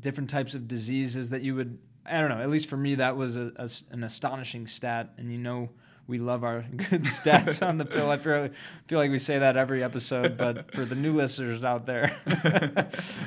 different 0.00 0.30
types 0.30 0.54
of 0.54 0.66
diseases 0.66 1.30
that 1.30 1.42
you 1.42 1.54
would, 1.54 1.78
I 2.04 2.20
don't 2.20 2.30
know, 2.30 2.40
at 2.40 2.50
least 2.50 2.68
for 2.68 2.76
me, 2.76 2.96
that 2.96 3.16
was 3.16 3.36
a, 3.36 3.52
a, 3.56 3.68
an 3.90 4.02
astonishing 4.02 4.66
stat. 4.66 5.12
And 5.16 5.30
you 5.30 5.38
know, 5.38 5.70
we 6.06 6.18
love 6.18 6.42
our 6.42 6.62
good 6.76 7.04
stats 7.04 7.66
on 7.66 7.78
the 7.78 7.84
pill. 7.84 8.10
I 8.10 8.16
feel, 8.16 8.48
feel 8.88 8.98
like 8.98 9.10
we 9.10 9.18
say 9.18 9.38
that 9.38 9.56
every 9.56 9.84
episode, 9.84 10.36
but 10.36 10.72
for 10.74 10.84
the 10.84 10.94
new 10.94 11.14
listeners 11.14 11.64
out 11.64 11.86
there. 11.86 12.16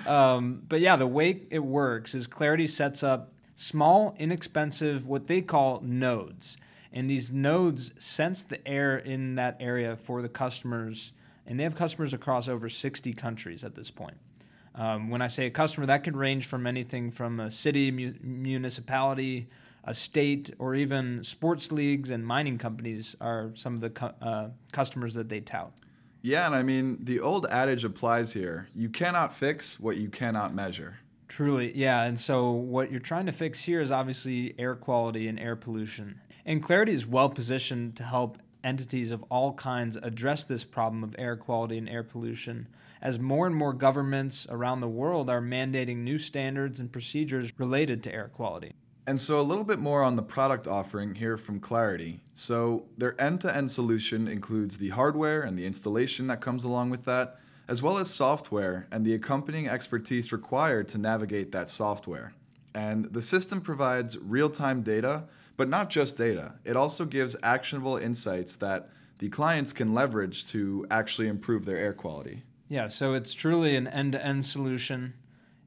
um, 0.08 0.64
but 0.68 0.82
yeah, 0.82 0.96
the 0.96 1.08
way 1.08 1.44
it 1.50 1.60
works 1.60 2.14
is 2.14 2.28
Clarity 2.28 2.68
sets 2.68 3.04
up 3.04 3.35
small, 3.56 4.16
inexpensive, 4.20 5.06
what 5.06 5.28
they 5.28 5.42
call 5.42 5.82
nodes. 5.82 6.58
And 6.94 7.10
these 7.10 7.32
nodes 7.32 7.94
sense 7.98 8.44
the 8.44 8.66
air 8.68 8.98
in 8.98 9.36
that 9.36 9.58
area 9.60 9.98
for 9.98 10.22
the 10.22 10.30
customers. 10.30 11.12
And 11.46 11.60
they 11.60 11.64
have 11.64 11.76
customers 11.76 12.14
across 12.14 12.48
over 12.48 12.70
60 12.70 13.14
countries 13.14 13.64
at 13.64 13.76
this 13.76 13.92
point. 13.92 14.18
Um, 14.76 15.10
when 15.10 15.22
I 15.22 15.28
say 15.28 15.46
a 15.46 15.52
customer, 15.52 15.86
that 15.86 16.04
could 16.04 16.18
range 16.18 16.48
from 16.48 16.68
anything 16.68 17.12
from 17.12 17.40
a 17.40 17.50
city, 17.50 17.92
mu- 17.92 18.14
municipality, 18.22 19.48
a 19.86 19.94
state, 19.94 20.54
or 20.60 20.76
even 20.76 21.24
sports 21.24 21.72
leagues 21.72 22.12
and 22.12 22.26
mining 22.26 22.58
companies 22.58 23.16
are 23.22 23.52
some 23.54 23.76
of 23.76 23.82
the 23.82 23.90
cu- 23.92 24.06
uh, 24.22 24.50
customers 24.72 25.14
that 25.14 25.30
they 25.30 25.40
tout. 25.40 25.72
Yeah, 26.22 26.48
and 26.48 26.56
I 26.56 26.64
mean, 26.64 26.98
the 27.04 27.20
old 27.20 27.46
adage 27.46 27.86
applies 27.86 28.34
here 28.34 28.68
you 28.76 28.90
cannot 28.90 29.34
fix 29.34 29.80
what 29.80 29.98
you 29.98 30.10
cannot 30.10 30.54
measure. 30.56 31.00
Truly, 31.28 31.76
yeah. 31.76 32.04
And 32.04 32.20
so, 32.20 32.52
what 32.52 32.92
you're 32.92 33.00
trying 33.00 33.26
to 33.26 33.32
fix 33.32 33.64
here 33.64 33.82
is 33.82 33.92
obviously 33.92 34.54
air 34.60 34.76
quality 34.76 35.28
and 35.28 35.40
air 35.40 35.56
pollution. 35.56 36.20
And 36.46 36.62
Clarity 36.62 36.94
is 36.94 37.08
well 37.08 37.30
positioned 37.30 37.96
to 37.98 38.04
help 38.04 38.38
entities 38.64 39.12
of 39.12 39.24
all 39.30 39.54
kinds 39.54 39.96
address 39.98 40.46
this 40.46 40.64
problem 40.64 41.04
of 41.04 41.16
air 41.18 41.36
quality 41.36 41.78
and 41.78 41.88
air 41.88 42.04
pollution 42.04 42.68
as 43.02 43.20
more 43.20 43.46
and 43.46 43.56
more 43.56 43.74
governments 43.74 44.48
around 44.50 44.82
the 44.82 44.88
world 44.88 45.30
are 45.30 45.42
mandating 45.42 45.98
new 45.98 46.18
standards 46.18 46.80
and 46.80 46.92
procedures 46.92 47.52
related 47.60 48.02
to 48.02 48.14
air 48.14 48.30
quality. 48.34 48.74
And 49.08 49.22
so, 49.22 49.40
a 49.40 49.42
little 49.42 49.64
bit 49.64 49.78
more 49.78 50.02
on 50.02 50.16
the 50.16 50.24
product 50.24 50.68
offering 50.68 51.16
here 51.16 51.38
from 51.38 51.60
Clarity. 51.60 52.22
So, 52.34 52.86
their 52.98 53.20
end 53.22 53.42
to 53.42 53.56
end 53.56 53.70
solution 53.70 54.28
includes 54.28 54.78
the 54.80 54.90
hardware 54.90 55.44
and 55.44 55.58
the 55.58 55.66
installation 55.66 56.26
that 56.28 56.42
comes 56.42 56.64
along 56.64 56.90
with 56.90 57.06
that 57.06 57.40
as 57.68 57.82
well 57.82 57.98
as 57.98 58.10
software 58.10 58.88
and 58.92 59.06
the 59.06 59.14
accompanying 59.14 59.68
expertise 59.68 60.32
required 60.32 60.88
to 60.90 60.98
navigate 60.98 61.52
that 61.52 61.70
software. 61.70 62.34
And 62.74 63.06
the 63.06 63.22
system 63.22 63.62
provides 63.62 64.18
real 64.18 64.50
time 64.50 64.82
data, 64.82 65.24
but 65.58 65.70
not 65.70 65.90
just 65.90 66.18
data. 66.18 66.56
It 66.64 66.76
also 66.76 67.06
gives 67.06 67.36
actionable 67.42 67.98
insights 67.98 68.56
that 68.58 68.90
the 69.20 69.30
clients 69.30 69.72
can 69.72 69.94
leverage 69.94 70.48
to 70.50 70.86
actually 70.92 71.28
improve 71.28 71.66
their 71.66 71.78
air 71.78 71.94
quality. 71.94 72.44
Yeah, 72.68 72.88
so 72.88 73.14
it's 73.14 73.34
truly 73.34 73.76
an 73.76 73.88
end 73.88 74.12
to 74.12 74.24
end 74.24 74.44
solution. 74.44 75.14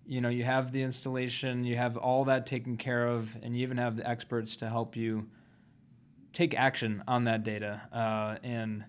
You 0.06 0.20
know, 0.20 0.28
you 0.28 0.44
have 0.44 0.72
the 0.72 0.82
installation, 0.82 1.64
you 1.64 1.76
have 1.76 1.96
all 1.96 2.24
that 2.24 2.44
taken 2.46 2.76
care 2.76 3.06
of, 3.06 3.36
and 3.42 3.56
you 3.56 3.62
even 3.62 3.76
have 3.78 3.96
the 3.96 4.08
experts 4.08 4.56
to 4.56 4.68
help 4.68 4.96
you 4.96 5.28
take 6.32 6.54
action 6.54 7.02
on 7.08 7.24
that 7.24 7.42
data. 7.44 7.80
Uh, 7.92 8.36
and, 8.42 8.84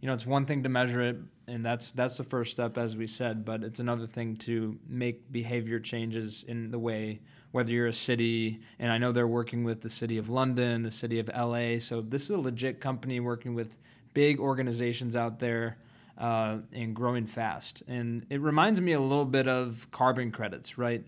you 0.00 0.06
know, 0.06 0.14
it's 0.14 0.26
one 0.26 0.46
thing 0.46 0.62
to 0.62 0.68
measure 0.68 1.02
it, 1.02 1.16
and 1.46 1.64
that's 1.64 1.88
that's 1.94 2.16
the 2.16 2.24
first 2.24 2.50
step 2.50 2.78
as 2.78 2.96
we 2.96 3.06
said 3.06 3.44
but 3.44 3.62
it's 3.62 3.80
another 3.80 4.06
thing 4.06 4.36
to 4.36 4.78
make 4.88 5.30
behavior 5.32 5.78
changes 5.78 6.44
in 6.48 6.70
the 6.70 6.78
way 6.78 7.20
whether 7.52 7.72
you're 7.72 7.88
a 7.88 7.92
city 7.92 8.60
and 8.78 8.90
i 8.90 8.98
know 8.98 9.12
they're 9.12 9.26
working 9.26 9.64
with 9.64 9.80
the 9.80 9.88
city 9.88 10.18
of 10.18 10.28
london 10.28 10.82
the 10.82 10.90
city 10.90 11.18
of 11.18 11.28
la 11.28 11.78
so 11.78 12.00
this 12.00 12.24
is 12.24 12.30
a 12.30 12.38
legit 12.38 12.80
company 12.80 13.20
working 13.20 13.54
with 13.54 13.76
big 14.14 14.38
organizations 14.38 15.16
out 15.16 15.38
there 15.38 15.76
uh, 16.18 16.58
and 16.72 16.94
growing 16.94 17.26
fast. 17.26 17.82
And 17.88 18.24
it 18.30 18.40
reminds 18.40 18.80
me 18.80 18.92
a 18.92 19.00
little 19.00 19.24
bit 19.24 19.48
of 19.48 19.88
carbon 19.90 20.30
credits 20.30 20.78
right? 20.78 21.04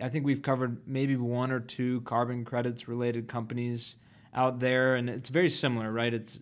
I 0.00 0.08
think 0.08 0.24
we've 0.24 0.42
covered 0.42 0.86
maybe 0.86 1.16
one 1.16 1.50
or 1.50 1.60
two 1.60 2.00
carbon 2.02 2.44
credits 2.44 2.86
related 2.86 3.26
companies 3.26 3.96
out 4.32 4.60
there 4.60 4.94
and 4.94 5.10
it's 5.10 5.30
very 5.30 5.50
similar 5.50 5.90
right? 5.90 6.12
It's 6.12 6.40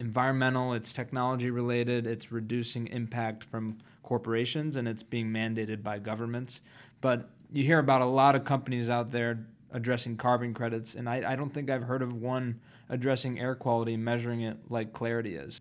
environmental, 0.00 0.72
it's 0.74 0.92
technology 0.92 1.50
related, 1.50 2.06
it's 2.06 2.30
reducing 2.32 2.86
impact 2.88 3.44
from 3.44 3.78
corporations, 4.02 4.76
and 4.76 4.86
it's 4.86 5.02
being 5.02 5.28
mandated 5.28 5.82
by 5.82 5.98
governments. 5.98 6.60
But 7.00 7.28
you 7.52 7.64
hear 7.64 7.78
about 7.78 8.02
a 8.02 8.06
lot 8.06 8.34
of 8.34 8.44
companies 8.44 8.88
out 8.90 9.10
there 9.10 9.46
addressing 9.72 10.16
carbon 10.16 10.54
credits, 10.54 10.94
and 10.94 11.08
I, 11.08 11.32
I 11.32 11.36
don't 11.36 11.52
think 11.52 11.70
I've 11.70 11.82
heard 11.82 12.02
of 12.02 12.12
one 12.12 12.60
addressing 12.88 13.38
air 13.40 13.54
quality, 13.54 13.96
measuring 13.96 14.42
it 14.42 14.56
like 14.68 14.92
Clarity 14.92 15.36
is. 15.36 15.60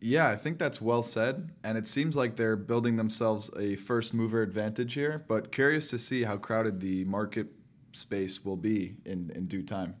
Yeah, 0.00 0.28
I 0.28 0.36
think 0.36 0.58
that's 0.58 0.80
well 0.80 1.02
said. 1.02 1.50
And 1.62 1.76
it 1.76 1.86
seems 1.86 2.16
like 2.16 2.36
they're 2.36 2.56
building 2.56 2.96
themselves 2.96 3.50
a 3.58 3.76
first 3.76 4.14
mover 4.14 4.42
advantage 4.42 4.94
here, 4.94 5.24
but 5.28 5.52
curious 5.52 5.90
to 5.90 5.98
see 5.98 6.22
how 6.24 6.38
crowded 6.38 6.80
the 6.80 7.04
market 7.04 7.48
space 7.92 8.44
will 8.44 8.56
be 8.56 8.96
in, 9.04 9.30
in 9.34 9.46
due 9.46 9.62
time. 9.62 9.94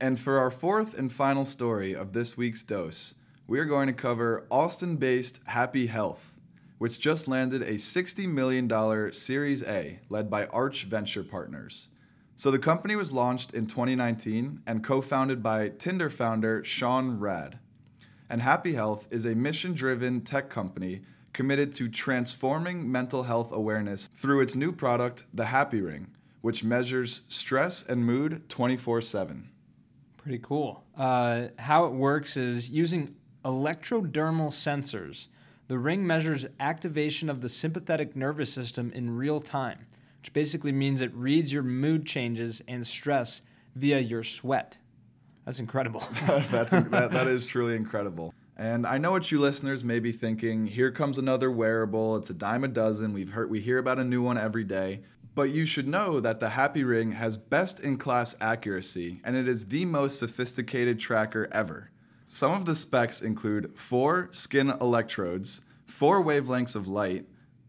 And 0.00 0.18
for 0.18 0.38
our 0.38 0.50
fourth 0.50 0.98
and 0.98 1.12
final 1.12 1.44
story 1.44 1.94
of 1.94 2.14
this 2.14 2.34
week's 2.34 2.62
dose, 2.62 3.16
we 3.46 3.58
are 3.58 3.66
going 3.66 3.86
to 3.86 3.92
cover 3.92 4.46
Austin 4.50 4.96
based 4.96 5.40
Happy 5.48 5.88
Health, 5.88 6.32
which 6.78 6.98
just 6.98 7.28
landed 7.28 7.60
a 7.60 7.74
$60 7.74 8.26
million 8.26 9.12
Series 9.12 9.62
A 9.62 9.98
led 10.08 10.30
by 10.30 10.46
Arch 10.46 10.84
Venture 10.84 11.22
Partners. 11.22 11.88
So 12.34 12.50
the 12.50 12.58
company 12.58 12.96
was 12.96 13.12
launched 13.12 13.52
in 13.52 13.66
2019 13.66 14.62
and 14.66 14.82
co 14.82 15.02
founded 15.02 15.42
by 15.42 15.68
Tinder 15.68 16.08
founder 16.08 16.64
Sean 16.64 17.18
Rad. 17.18 17.58
And 18.30 18.40
Happy 18.40 18.72
Health 18.72 19.06
is 19.10 19.26
a 19.26 19.34
mission 19.34 19.74
driven 19.74 20.22
tech 20.22 20.48
company 20.48 21.02
committed 21.34 21.74
to 21.74 21.90
transforming 21.90 22.90
mental 22.90 23.24
health 23.24 23.52
awareness 23.52 24.08
through 24.14 24.40
its 24.40 24.54
new 24.54 24.72
product, 24.72 25.24
the 25.34 25.46
Happy 25.46 25.82
Ring, 25.82 26.06
which 26.40 26.64
measures 26.64 27.20
stress 27.28 27.82
and 27.82 28.06
mood 28.06 28.48
24 28.48 29.02
7. 29.02 29.50
Pretty 30.22 30.38
cool. 30.42 30.84
Uh, 30.98 31.48
how 31.58 31.86
it 31.86 31.92
works 31.92 32.36
is 32.36 32.68
using 32.68 33.14
electrodermal 33.42 34.50
sensors. 34.50 35.28
The 35.68 35.78
ring 35.78 36.06
measures 36.06 36.44
activation 36.58 37.30
of 37.30 37.40
the 37.40 37.48
sympathetic 37.48 38.14
nervous 38.14 38.52
system 38.52 38.92
in 38.92 39.16
real 39.16 39.40
time, 39.40 39.86
which 40.20 40.30
basically 40.34 40.72
means 40.72 41.00
it 41.00 41.14
reads 41.14 41.50
your 41.50 41.62
mood 41.62 42.04
changes 42.04 42.60
and 42.68 42.86
stress 42.86 43.40
via 43.74 43.98
your 43.98 44.22
sweat. 44.22 44.78
That's 45.46 45.58
incredible. 45.58 46.00
That's 46.50 46.70
that, 46.70 47.12
that 47.12 47.26
is 47.26 47.46
truly 47.46 47.74
incredible. 47.74 48.34
And 48.58 48.86
I 48.86 48.98
know 48.98 49.12
what 49.12 49.32
you 49.32 49.40
listeners 49.40 49.84
may 49.84 50.00
be 50.00 50.12
thinking. 50.12 50.66
Here 50.66 50.92
comes 50.92 51.16
another 51.16 51.50
wearable. 51.50 52.16
It's 52.16 52.28
a 52.28 52.34
dime 52.34 52.64
a 52.64 52.68
dozen. 52.68 53.14
We've 53.14 53.30
heard 53.30 53.48
we 53.48 53.60
hear 53.60 53.78
about 53.78 53.98
a 53.98 54.04
new 54.04 54.20
one 54.20 54.36
every 54.36 54.64
day. 54.64 55.00
But 55.34 55.50
you 55.50 55.64
should 55.64 55.86
know 55.86 56.20
that 56.20 56.40
the 56.40 56.50
Happy 56.50 56.82
Ring 56.82 57.12
has 57.12 57.36
best 57.36 57.80
in 57.80 57.98
class 57.98 58.34
accuracy, 58.40 59.20
and 59.24 59.36
it 59.36 59.46
is 59.46 59.66
the 59.66 59.84
most 59.84 60.18
sophisticated 60.18 60.98
tracker 60.98 61.48
ever. 61.52 61.90
Some 62.26 62.52
of 62.52 62.64
the 62.64 62.76
specs 62.76 63.22
include 63.22 63.76
four 63.76 64.28
skin 64.32 64.70
electrodes, 64.80 65.62
four 65.86 66.22
wavelengths 66.22 66.76
of 66.76 66.86
light, 66.86 67.26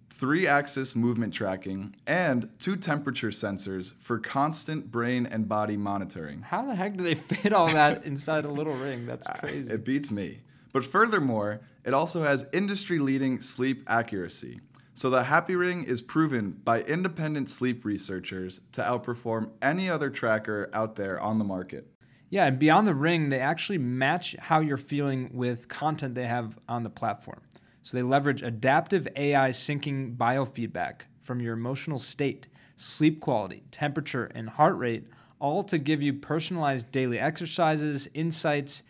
three 0.09 0.45
axis 0.45 0.95
movement 0.95 1.33
tracking, 1.33 1.95
and 2.05 2.49
two 2.59 2.75
temperature 2.75 3.29
sensors 3.29 3.93
for 3.99 4.19
constant 4.19 4.91
brain 4.91 5.25
and 5.25 5.49
body 5.49 5.77
monitoring. 5.77 6.43
How 6.43 6.63
the 6.63 6.75
heck 6.75 6.95
do 6.95 7.03
they 7.03 7.15
fit 7.15 7.53
all 7.53 7.69
that 7.69 8.05
inside 8.05 8.45
a 8.45 8.51
little 8.51 8.75
ring? 8.75 9.07
That's 9.07 9.25
ah, 9.25 9.33
crazy. 9.33 9.73
It 9.73 9.83
beats 9.83 10.11
me. 10.11 10.41
But 10.73 10.85
furthermore, 10.85 11.61
it 11.83 11.95
also 11.95 12.23
has 12.23 12.45
industry 12.53 12.99
leading 12.99 13.41
sleep 13.41 13.83
accuracy. 13.87 14.61
So 15.01 15.09
the 15.09 15.23
Happy 15.23 15.55
Ring 15.55 15.83
is 15.83 15.99
proven 15.99 16.61
by 16.63 16.81
independent 16.81 17.49
sleep 17.49 17.85
researchers 17.85 18.61
to 18.73 18.83
outperform 18.83 19.49
any 19.59 19.89
other 19.89 20.11
tracker 20.11 20.69
out 20.73 20.95
there 20.95 21.19
on 21.19 21.39
the 21.39 21.43
market. 21.43 21.87
Yeah, 22.29 22.45
and 22.45 22.59
beyond 22.59 22.85
the 22.85 22.93
ring, 22.93 23.29
they 23.29 23.39
actually 23.39 23.79
match 23.79 24.35
how 24.37 24.59
you're 24.59 24.77
feeling 24.77 25.31
with 25.33 25.67
content 25.67 26.13
they 26.13 26.27
have 26.27 26.59
on 26.69 26.83
the 26.83 26.91
platform. 26.91 27.41
So 27.81 27.97
they 27.97 28.03
leverage 28.03 28.43
adaptive 28.43 29.07
AI 29.15 29.49
syncing 29.49 30.17
biofeedback 30.17 31.01
from 31.23 31.41
your 31.41 31.55
emotional 31.55 31.97
state, 31.97 32.47
sleep 32.75 33.21
quality, 33.21 33.63
temperature, 33.71 34.25
and 34.35 34.47
heart 34.47 34.77
rate, 34.77 35.07
all 35.39 35.63
to 35.63 35.79
give 35.79 36.03
you 36.03 36.13
personalized 36.13 36.91
daily 36.91 37.17
exercises, 37.17 38.07
insights, 38.13 38.83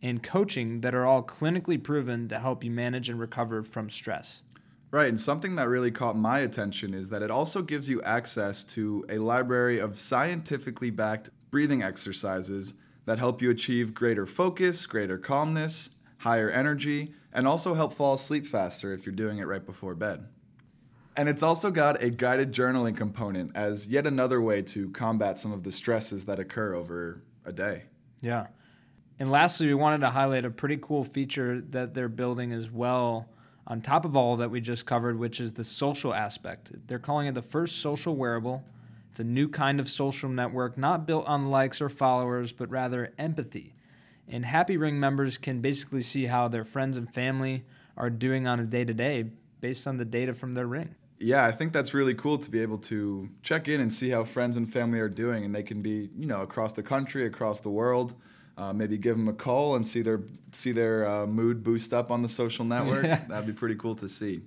and 0.00 0.22
coaching 0.22 0.80
that 0.80 0.94
are 0.94 1.04
all 1.04 1.22
clinically 1.22 1.82
proven 1.82 2.26
to 2.28 2.38
help 2.38 2.64
you 2.64 2.70
manage 2.70 3.10
and 3.10 3.20
recover 3.20 3.62
from 3.62 3.90
stress. 3.90 4.42
Right, 4.90 5.08
and 5.08 5.20
something 5.20 5.56
that 5.56 5.68
really 5.68 5.90
caught 5.90 6.16
my 6.16 6.38
attention 6.38 6.94
is 6.94 7.10
that 7.10 7.22
it 7.22 7.30
also 7.30 7.60
gives 7.60 7.90
you 7.90 8.00
access 8.02 8.64
to 8.64 9.04
a 9.10 9.18
library 9.18 9.78
of 9.78 9.98
scientifically 9.98 10.88
backed 10.88 11.28
breathing 11.50 11.82
exercises 11.82 12.72
that 13.04 13.18
help 13.18 13.42
you 13.42 13.50
achieve 13.50 13.92
greater 13.92 14.26
focus, 14.26 14.86
greater 14.86 15.18
calmness, 15.18 15.90
higher 16.18 16.48
energy, 16.48 17.12
and 17.34 17.46
also 17.46 17.74
help 17.74 17.92
fall 17.92 18.14
asleep 18.14 18.46
faster 18.46 18.94
if 18.94 19.04
you're 19.04 19.14
doing 19.14 19.38
it 19.38 19.46
right 19.46 19.64
before 19.64 19.94
bed. 19.94 20.26
And 21.16 21.28
it's 21.28 21.42
also 21.42 21.70
got 21.70 22.02
a 22.02 22.10
guided 22.10 22.52
journaling 22.52 22.96
component 22.96 23.54
as 23.54 23.88
yet 23.88 24.06
another 24.06 24.40
way 24.40 24.62
to 24.62 24.90
combat 24.90 25.38
some 25.38 25.52
of 25.52 25.64
the 25.64 25.72
stresses 25.72 26.24
that 26.26 26.38
occur 26.38 26.74
over 26.74 27.24
a 27.44 27.52
day. 27.52 27.84
Yeah. 28.20 28.46
And 29.18 29.30
lastly, 29.30 29.66
we 29.66 29.74
wanted 29.74 30.00
to 30.00 30.10
highlight 30.10 30.44
a 30.44 30.50
pretty 30.50 30.78
cool 30.80 31.04
feature 31.04 31.60
that 31.70 31.92
they're 31.92 32.08
building 32.08 32.52
as 32.52 32.70
well 32.70 33.28
on 33.68 33.80
top 33.80 34.04
of 34.04 34.16
all 34.16 34.36
that 34.38 34.50
we 34.50 34.60
just 34.60 34.84
covered, 34.84 35.16
which 35.16 35.38
is 35.38 35.52
the 35.52 35.62
social 35.62 36.12
aspect. 36.12 36.72
They're 36.88 36.98
calling 36.98 37.28
it 37.28 37.34
the 37.34 37.42
first 37.42 37.76
social 37.76 38.16
wearable 38.16 38.64
it's 39.18 39.20
a 39.20 39.24
new 39.24 39.48
kind 39.48 39.80
of 39.80 39.88
social 39.88 40.28
network, 40.28 40.78
not 40.78 41.04
built 41.04 41.26
on 41.26 41.50
likes 41.50 41.80
or 41.80 41.88
followers, 41.88 42.52
but 42.52 42.70
rather 42.70 43.12
empathy. 43.18 43.74
And 44.28 44.44
Happy 44.44 44.76
Ring 44.76 45.00
members 45.00 45.38
can 45.38 45.60
basically 45.60 46.02
see 46.02 46.26
how 46.26 46.46
their 46.46 46.64
friends 46.64 46.96
and 46.96 47.12
family 47.12 47.64
are 47.96 48.10
doing 48.10 48.46
on 48.46 48.60
a 48.60 48.64
day 48.64 48.84
to 48.84 48.94
day 48.94 49.24
based 49.60 49.88
on 49.88 49.96
the 49.96 50.04
data 50.04 50.34
from 50.34 50.52
their 50.52 50.68
ring. 50.68 50.94
Yeah, 51.18 51.44
I 51.44 51.50
think 51.50 51.72
that's 51.72 51.94
really 51.94 52.14
cool 52.14 52.38
to 52.38 52.48
be 52.48 52.60
able 52.60 52.78
to 52.78 53.28
check 53.42 53.66
in 53.66 53.80
and 53.80 53.92
see 53.92 54.10
how 54.10 54.22
friends 54.22 54.56
and 54.56 54.72
family 54.72 55.00
are 55.00 55.08
doing, 55.08 55.44
and 55.44 55.52
they 55.52 55.64
can 55.64 55.82
be, 55.82 56.10
you 56.16 56.26
know, 56.26 56.42
across 56.42 56.72
the 56.72 56.82
country, 56.84 57.26
across 57.26 57.58
the 57.58 57.70
world. 57.70 58.14
Uh, 58.58 58.72
maybe 58.72 58.98
give 58.98 59.16
them 59.16 59.28
a 59.28 59.32
call 59.32 59.76
and 59.76 59.86
see 59.86 60.02
their 60.02 60.20
see 60.52 60.72
their 60.72 61.08
uh, 61.08 61.26
mood 61.26 61.62
boost 61.62 61.94
up 61.94 62.10
on 62.10 62.22
the 62.22 62.28
social 62.28 62.64
network. 62.64 63.02
That'd 63.28 63.46
be 63.46 63.52
pretty 63.52 63.76
cool 63.76 63.94
to 63.96 64.08
see. 64.08 64.42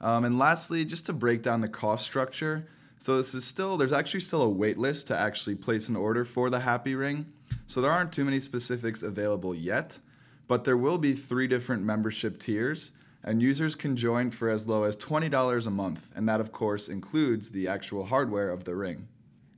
Um, 0.00 0.24
and 0.24 0.38
lastly, 0.38 0.84
just 0.84 1.04
to 1.06 1.12
break 1.12 1.42
down 1.42 1.60
the 1.60 1.68
cost 1.68 2.04
structure, 2.04 2.66
so 2.98 3.16
this 3.16 3.34
is 3.34 3.44
still 3.44 3.76
there's 3.76 3.92
actually 3.92 4.20
still 4.20 4.42
a 4.42 4.48
wait 4.48 4.78
list 4.78 5.08
to 5.08 5.18
actually 5.18 5.56
place 5.56 5.88
an 5.88 5.96
order 5.96 6.24
for 6.24 6.48
the 6.48 6.60
Happy 6.60 6.94
Ring. 6.94 7.26
So 7.66 7.80
there 7.80 7.90
aren't 7.90 8.12
too 8.12 8.24
many 8.24 8.40
specifics 8.40 9.02
available 9.02 9.54
yet, 9.54 9.98
but 10.46 10.64
there 10.64 10.76
will 10.76 10.98
be 10.98 11.12
three 11.14 11.48
different 11.48 11.82
membership 11.82 12.38
tiers 12.38 12.92
and 13.22 13.42
users 13.42 13.74
can 13.74 13.96
join 13.96 14.30
for 14.30 14.48
as 14.48 14.66
low 14.66 14.84
as 14.84 14.96
$20 14.96 15.66
a 15.66 15.70
month, 15.70 16.08
and 16.14 16.28
that 16.28 16.40
of 16.40 16.52
course 16.52 16.88
includes 16.88 17.50
the 17.50 17.68
actual 17.68 18.06
hardware 18.06 18.50
of 18.50 18.64
the 18.64 18.74
ring. 18.74 19.08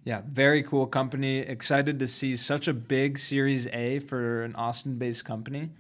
Yeah, 0.05 0.23
very 0.27 0.63
cool 0.63 0.87
company. 0.87 1.39
Excited 1.39 1.99
to 2.01 2.09
see 2.09 2.37
such 2.37 2.67
a 2.67 2.73
big 2.73 3.19
Series 3.19 3.67
A 3.69 4.01
for 4.01 4.43
an 4.43 4.57
Austin-based 4.57 5.25
company. 5.25 5.71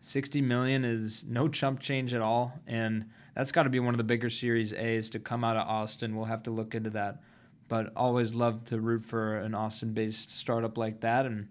60 0.00 0.40
million 0.40 0.84
is 0.84 1.24
no 1.28 1.48
chump 1.48 1.80
change 1.80 2.12
at 2.12 2.20
all 2.20 2.60
and 2.66 3.04
that's 3.34 3.52
got 3.52 3.62
to 3.64 3.70
be 3.70 3.80
one 3.80 3.94
of 3.94 3.98
the 3.98 4.04
bigger 4.04 4.30
Series 4.30 4.72
A's 4.72 5.10
to 5.10 5.18
come 5.18 5.42
out 5.44 5.56
of 5.56 5.66
Austin. 5.66 6.14
We'll 6.14 6.26
have 6.26 6.42
to 6.44 6.50
look 6.50 6.74
into 6.74 6.90
that. 6.90 7.22
But 7.68 7.92
always 7.96 8.34
love 8.34 8.64
to 8.64 8.80
root 8.80 9.02
for 9.02 9.38
an 9.38 9.54
Austin 9.54 9.94
based 9.94 10.30
startup 10.30 10.76
like 10.76 11.00
that. 11.00 11.24
And 11.24 11.48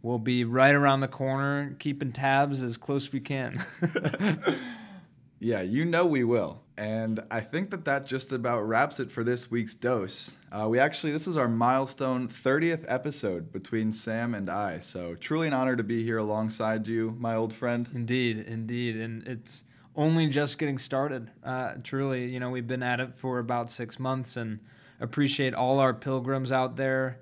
we'll 0.00 0.18
be 0.18 0.44
right 0.44 0.74
around 0.74 1.00
the 1.00 1.08
corner, 1.08 1.76
keeping 1.78 2.12
tabs 2.12 2.62
as 2.62 2.78
close 2.78 3.08
as 3.08 3.12
we 3.12 3.20
can. 3.20 3.62
yeah, 5.38 5.60
you 5.60 5.84
know 5.84 6.06
we 6.06 6.24
will. 6.24 6.62
And 6.78 7.20
I 7.28 7.40
think 7.40 7.70
that 7.70 7.84
that 7.86 8.06
just 8.06 8.32
about 8.32 8.60
wraps 8.60 9.00
it 9.00 9.10
for 9.10 9.24
this 9.24 9.50
week's 9.50 9.74
dose. 9.74 10.36
Uh, 10.52 10.68
we 10.70 10.78
actually, 10.78 11.12
this 11.12 11.26
was 11.26 11.36
our 11.36 11.48
milestone 11.48 12.28
30th 12.28 12.84
episode 12.86 13.52
between 13.52 13.92
Sam 13.92 14.32
and 14.32 14.48
I. 14.48 14.78
So 14.78 15.16
truly 15.16 15.48
an 15.48 15.54
honor 15.54 15.74
to 15.74 15.82
be 15.82 16.04
here 16.04 16.18
alongside 16.18 16.86
you, 16.86 17.16
my 17.18 17.34
old 17.34 17.52
friend. 17.52 17.88
Indeed, 17.92 18.38
indeed. 18.38 18.96
And 18.96 19.26
it's, 19.26 19.64
only 19.98 20.28
just 20.28 20.58
getting 20.58 20.78
started. 20.78 21.28
Uh, 21.42 21.74
truly, 21.82 22.30
you 22.30 22.38
know, 22.38 22.50
we've 22.50 22.68
been 22.68 22.84
at 22.84 23.00
it 23.00 23.16
for 23.16 23.40
about 23.40 23.68
six 23.68 23.98
months 23.98 24.36
and 24.36 24.60
appreciate 25.00 25.54
all 25.54 25.80
our 25.80 25.92
pilgrims 25.92 26.52
out 26.52 26.76
there, 26.76 27.18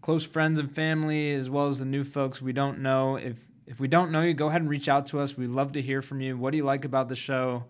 close 0.00 0.24
friends 0.24 0.60
and 0.60 0.72
family, 0.72 1.34
as 1.34 1.50
well 1.50 1.66
as 1.66 1.80
the 1.80 1.84
new 1.84 2.04
folks 2.04 2.40
we 2.40 2.52
don't 2.52 2.78
know. 2.78 3.16
If 3.16 3.36
if 3.66 3.78
we 3.78 3.86
don't 3.86 4.10
know 4.10 4.22
you, 4.22 4.34
go 4.34 4.48
ahead 4.48 4.62
and 4.62 4.70
reach 4.70 4.88
out 4.88 5.06
to 5.06 5.20
us. 5.20 5.36
We'd 5.36 5.50
love 5.50 5.72
to 5.72 5.82
hear 5.82 6.02
from 6.02 6.20
you. 6.20 6.36
What 6.36 6.50
do 6.50 6.56
you 6.56 6.64
like 6.64 6.84
about 6.84 7.08
the 7.08 7.16
show? 7.16 7.64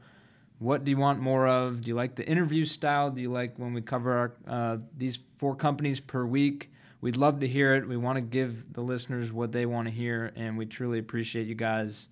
What 0.60 0.84
do 0.84 0.90
you 0.90 0.98
want 0.98 1.20
more 1.20 1.48
of? 1.48 1.80
Do 1.80 1.88
you 1.88 1.94
like 1.94 2.16
the 2.16 2.26
interview 2.28 2.66
style? 2.66 3.10
Do 3.10 3.22
you 3.22 3.32
like 3.32 3.58
when 3.58 3.72
we 3.72 3.80
cover 3.80 4.12
our, 4.12 4.32
uh, 4.46 4.76
these 4.94 5.18
four 5.38 5.56
companies 5.56 6.00
per 6.00 6.26
week? 6.26 6.70
We'd 7.00 7.16
love 7.16 7.40
to 7.40 7.48
hear 7.48 7.74
it. 7.74 7.88
We 7.88 7.96
want 7.96 8.16
to 8.16 8.20
give 8.20 8.74
the 8.74 8.82
listeners 8.82 9.32
what 9.32 9.52
they 9.52 9.64
want 9.64 9.88
to 9.88 9.90
hear, 9.90 10.32
and 10.36 10.58
we 10.58 10.66
truly 10.66 10.98
appreciate 10.98 11.46
you 11.46 11.54
guys 11.54 12.08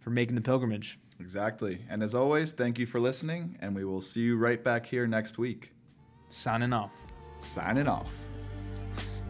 for 0.00 0.10
making 0.10 0.34
the 0.34 0.40
pilgrimage. 0.40 0.98
Exactly. 1.20 1.78
And 1.88 2.02
as 2.02 2.12
always, 2.12 2.50
thank 2.50 2.76
you 2.76 2.86
for 2.86 2.98
listening, 2.98 3.56
and 3.60 3.72
we 3.72 3.84
will 3.84 4.00
see 4.00 4.22
you 4.22 4.36
right 4.36 4.62
back 4.62 4.84
here 4.84 5.06
next 5.06 5.38
week. 5.38 5.70
Signing 6.28 6.72
off. 6.72 6.90
Signing 7.38 7.86
off. 7.86 8.10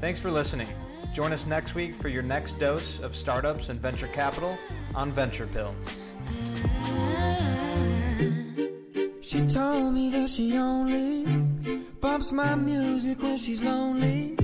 Thanks 0.00 0.18
for 0.18 0.30
listening. 0.30 0.68
Join 1.12 1.35
us 1.35 1.44
next 1.44 1.74
week 1.74 1.94
for 1.94 2.08
your 2.08 2.22
next 2.22 2.58
dose 2.58 3.00
of 3.00 3.14
startups 3.14 3.68
and 3.68 3.78
venture 3.78 4.08
capital 4.08 4.56
on 4.94 5.11
Venture 5.11 5.46
Pill. 5.48 5.74
She 9.32 9.40
told 9.46 9.94
me 9.94 10.10
that 10.10 10.28
she 10.28 10.58
only 10.58 11.24
bumps 12.02 12.32
my 12.32 12.54
music 12.54 13.22
when 13.22 13.38
she's 13.38 13.62
lonely. 13.62 14.36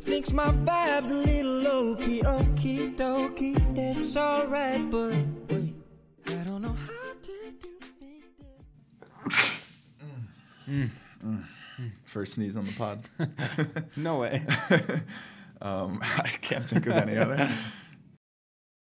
Thinks 0.00 0.32
my 0.32 0.50
vibe's 0.50 1.10
a 1.10 1.14
little 1.14 1.60
low 1.60 1.96
key, 1.96 2.22
okie 2.22 2.96
dokie. 2.96 3.76
That's 3.76 4.16
alright, 4.16 4.90
but 4.90 5.12
wait, 5.50 5.74
I 6.28 6.42
don't 6.42 6.62
know 6.62 6.72
how 6.72 7.12
to 7.20 7.52
do 7.60 7.68
things. 8.00 9.60
Mm. 10.70 10.90
Mm. 11.22 11.44
First 12.06 12.32
sneeze 12.32 12.56
on 12.56 12.64
the 12.64 12.72
pod. 12.72 13.06
no 13.96 14.20
way. 14.20 14.42
um, 15.60 16.00
I 16.00 16.30
can't 16.40 16.64
think 16.64 16.86
of 16.86 16.94
any 16.94 17.18
other. 17.18 17.54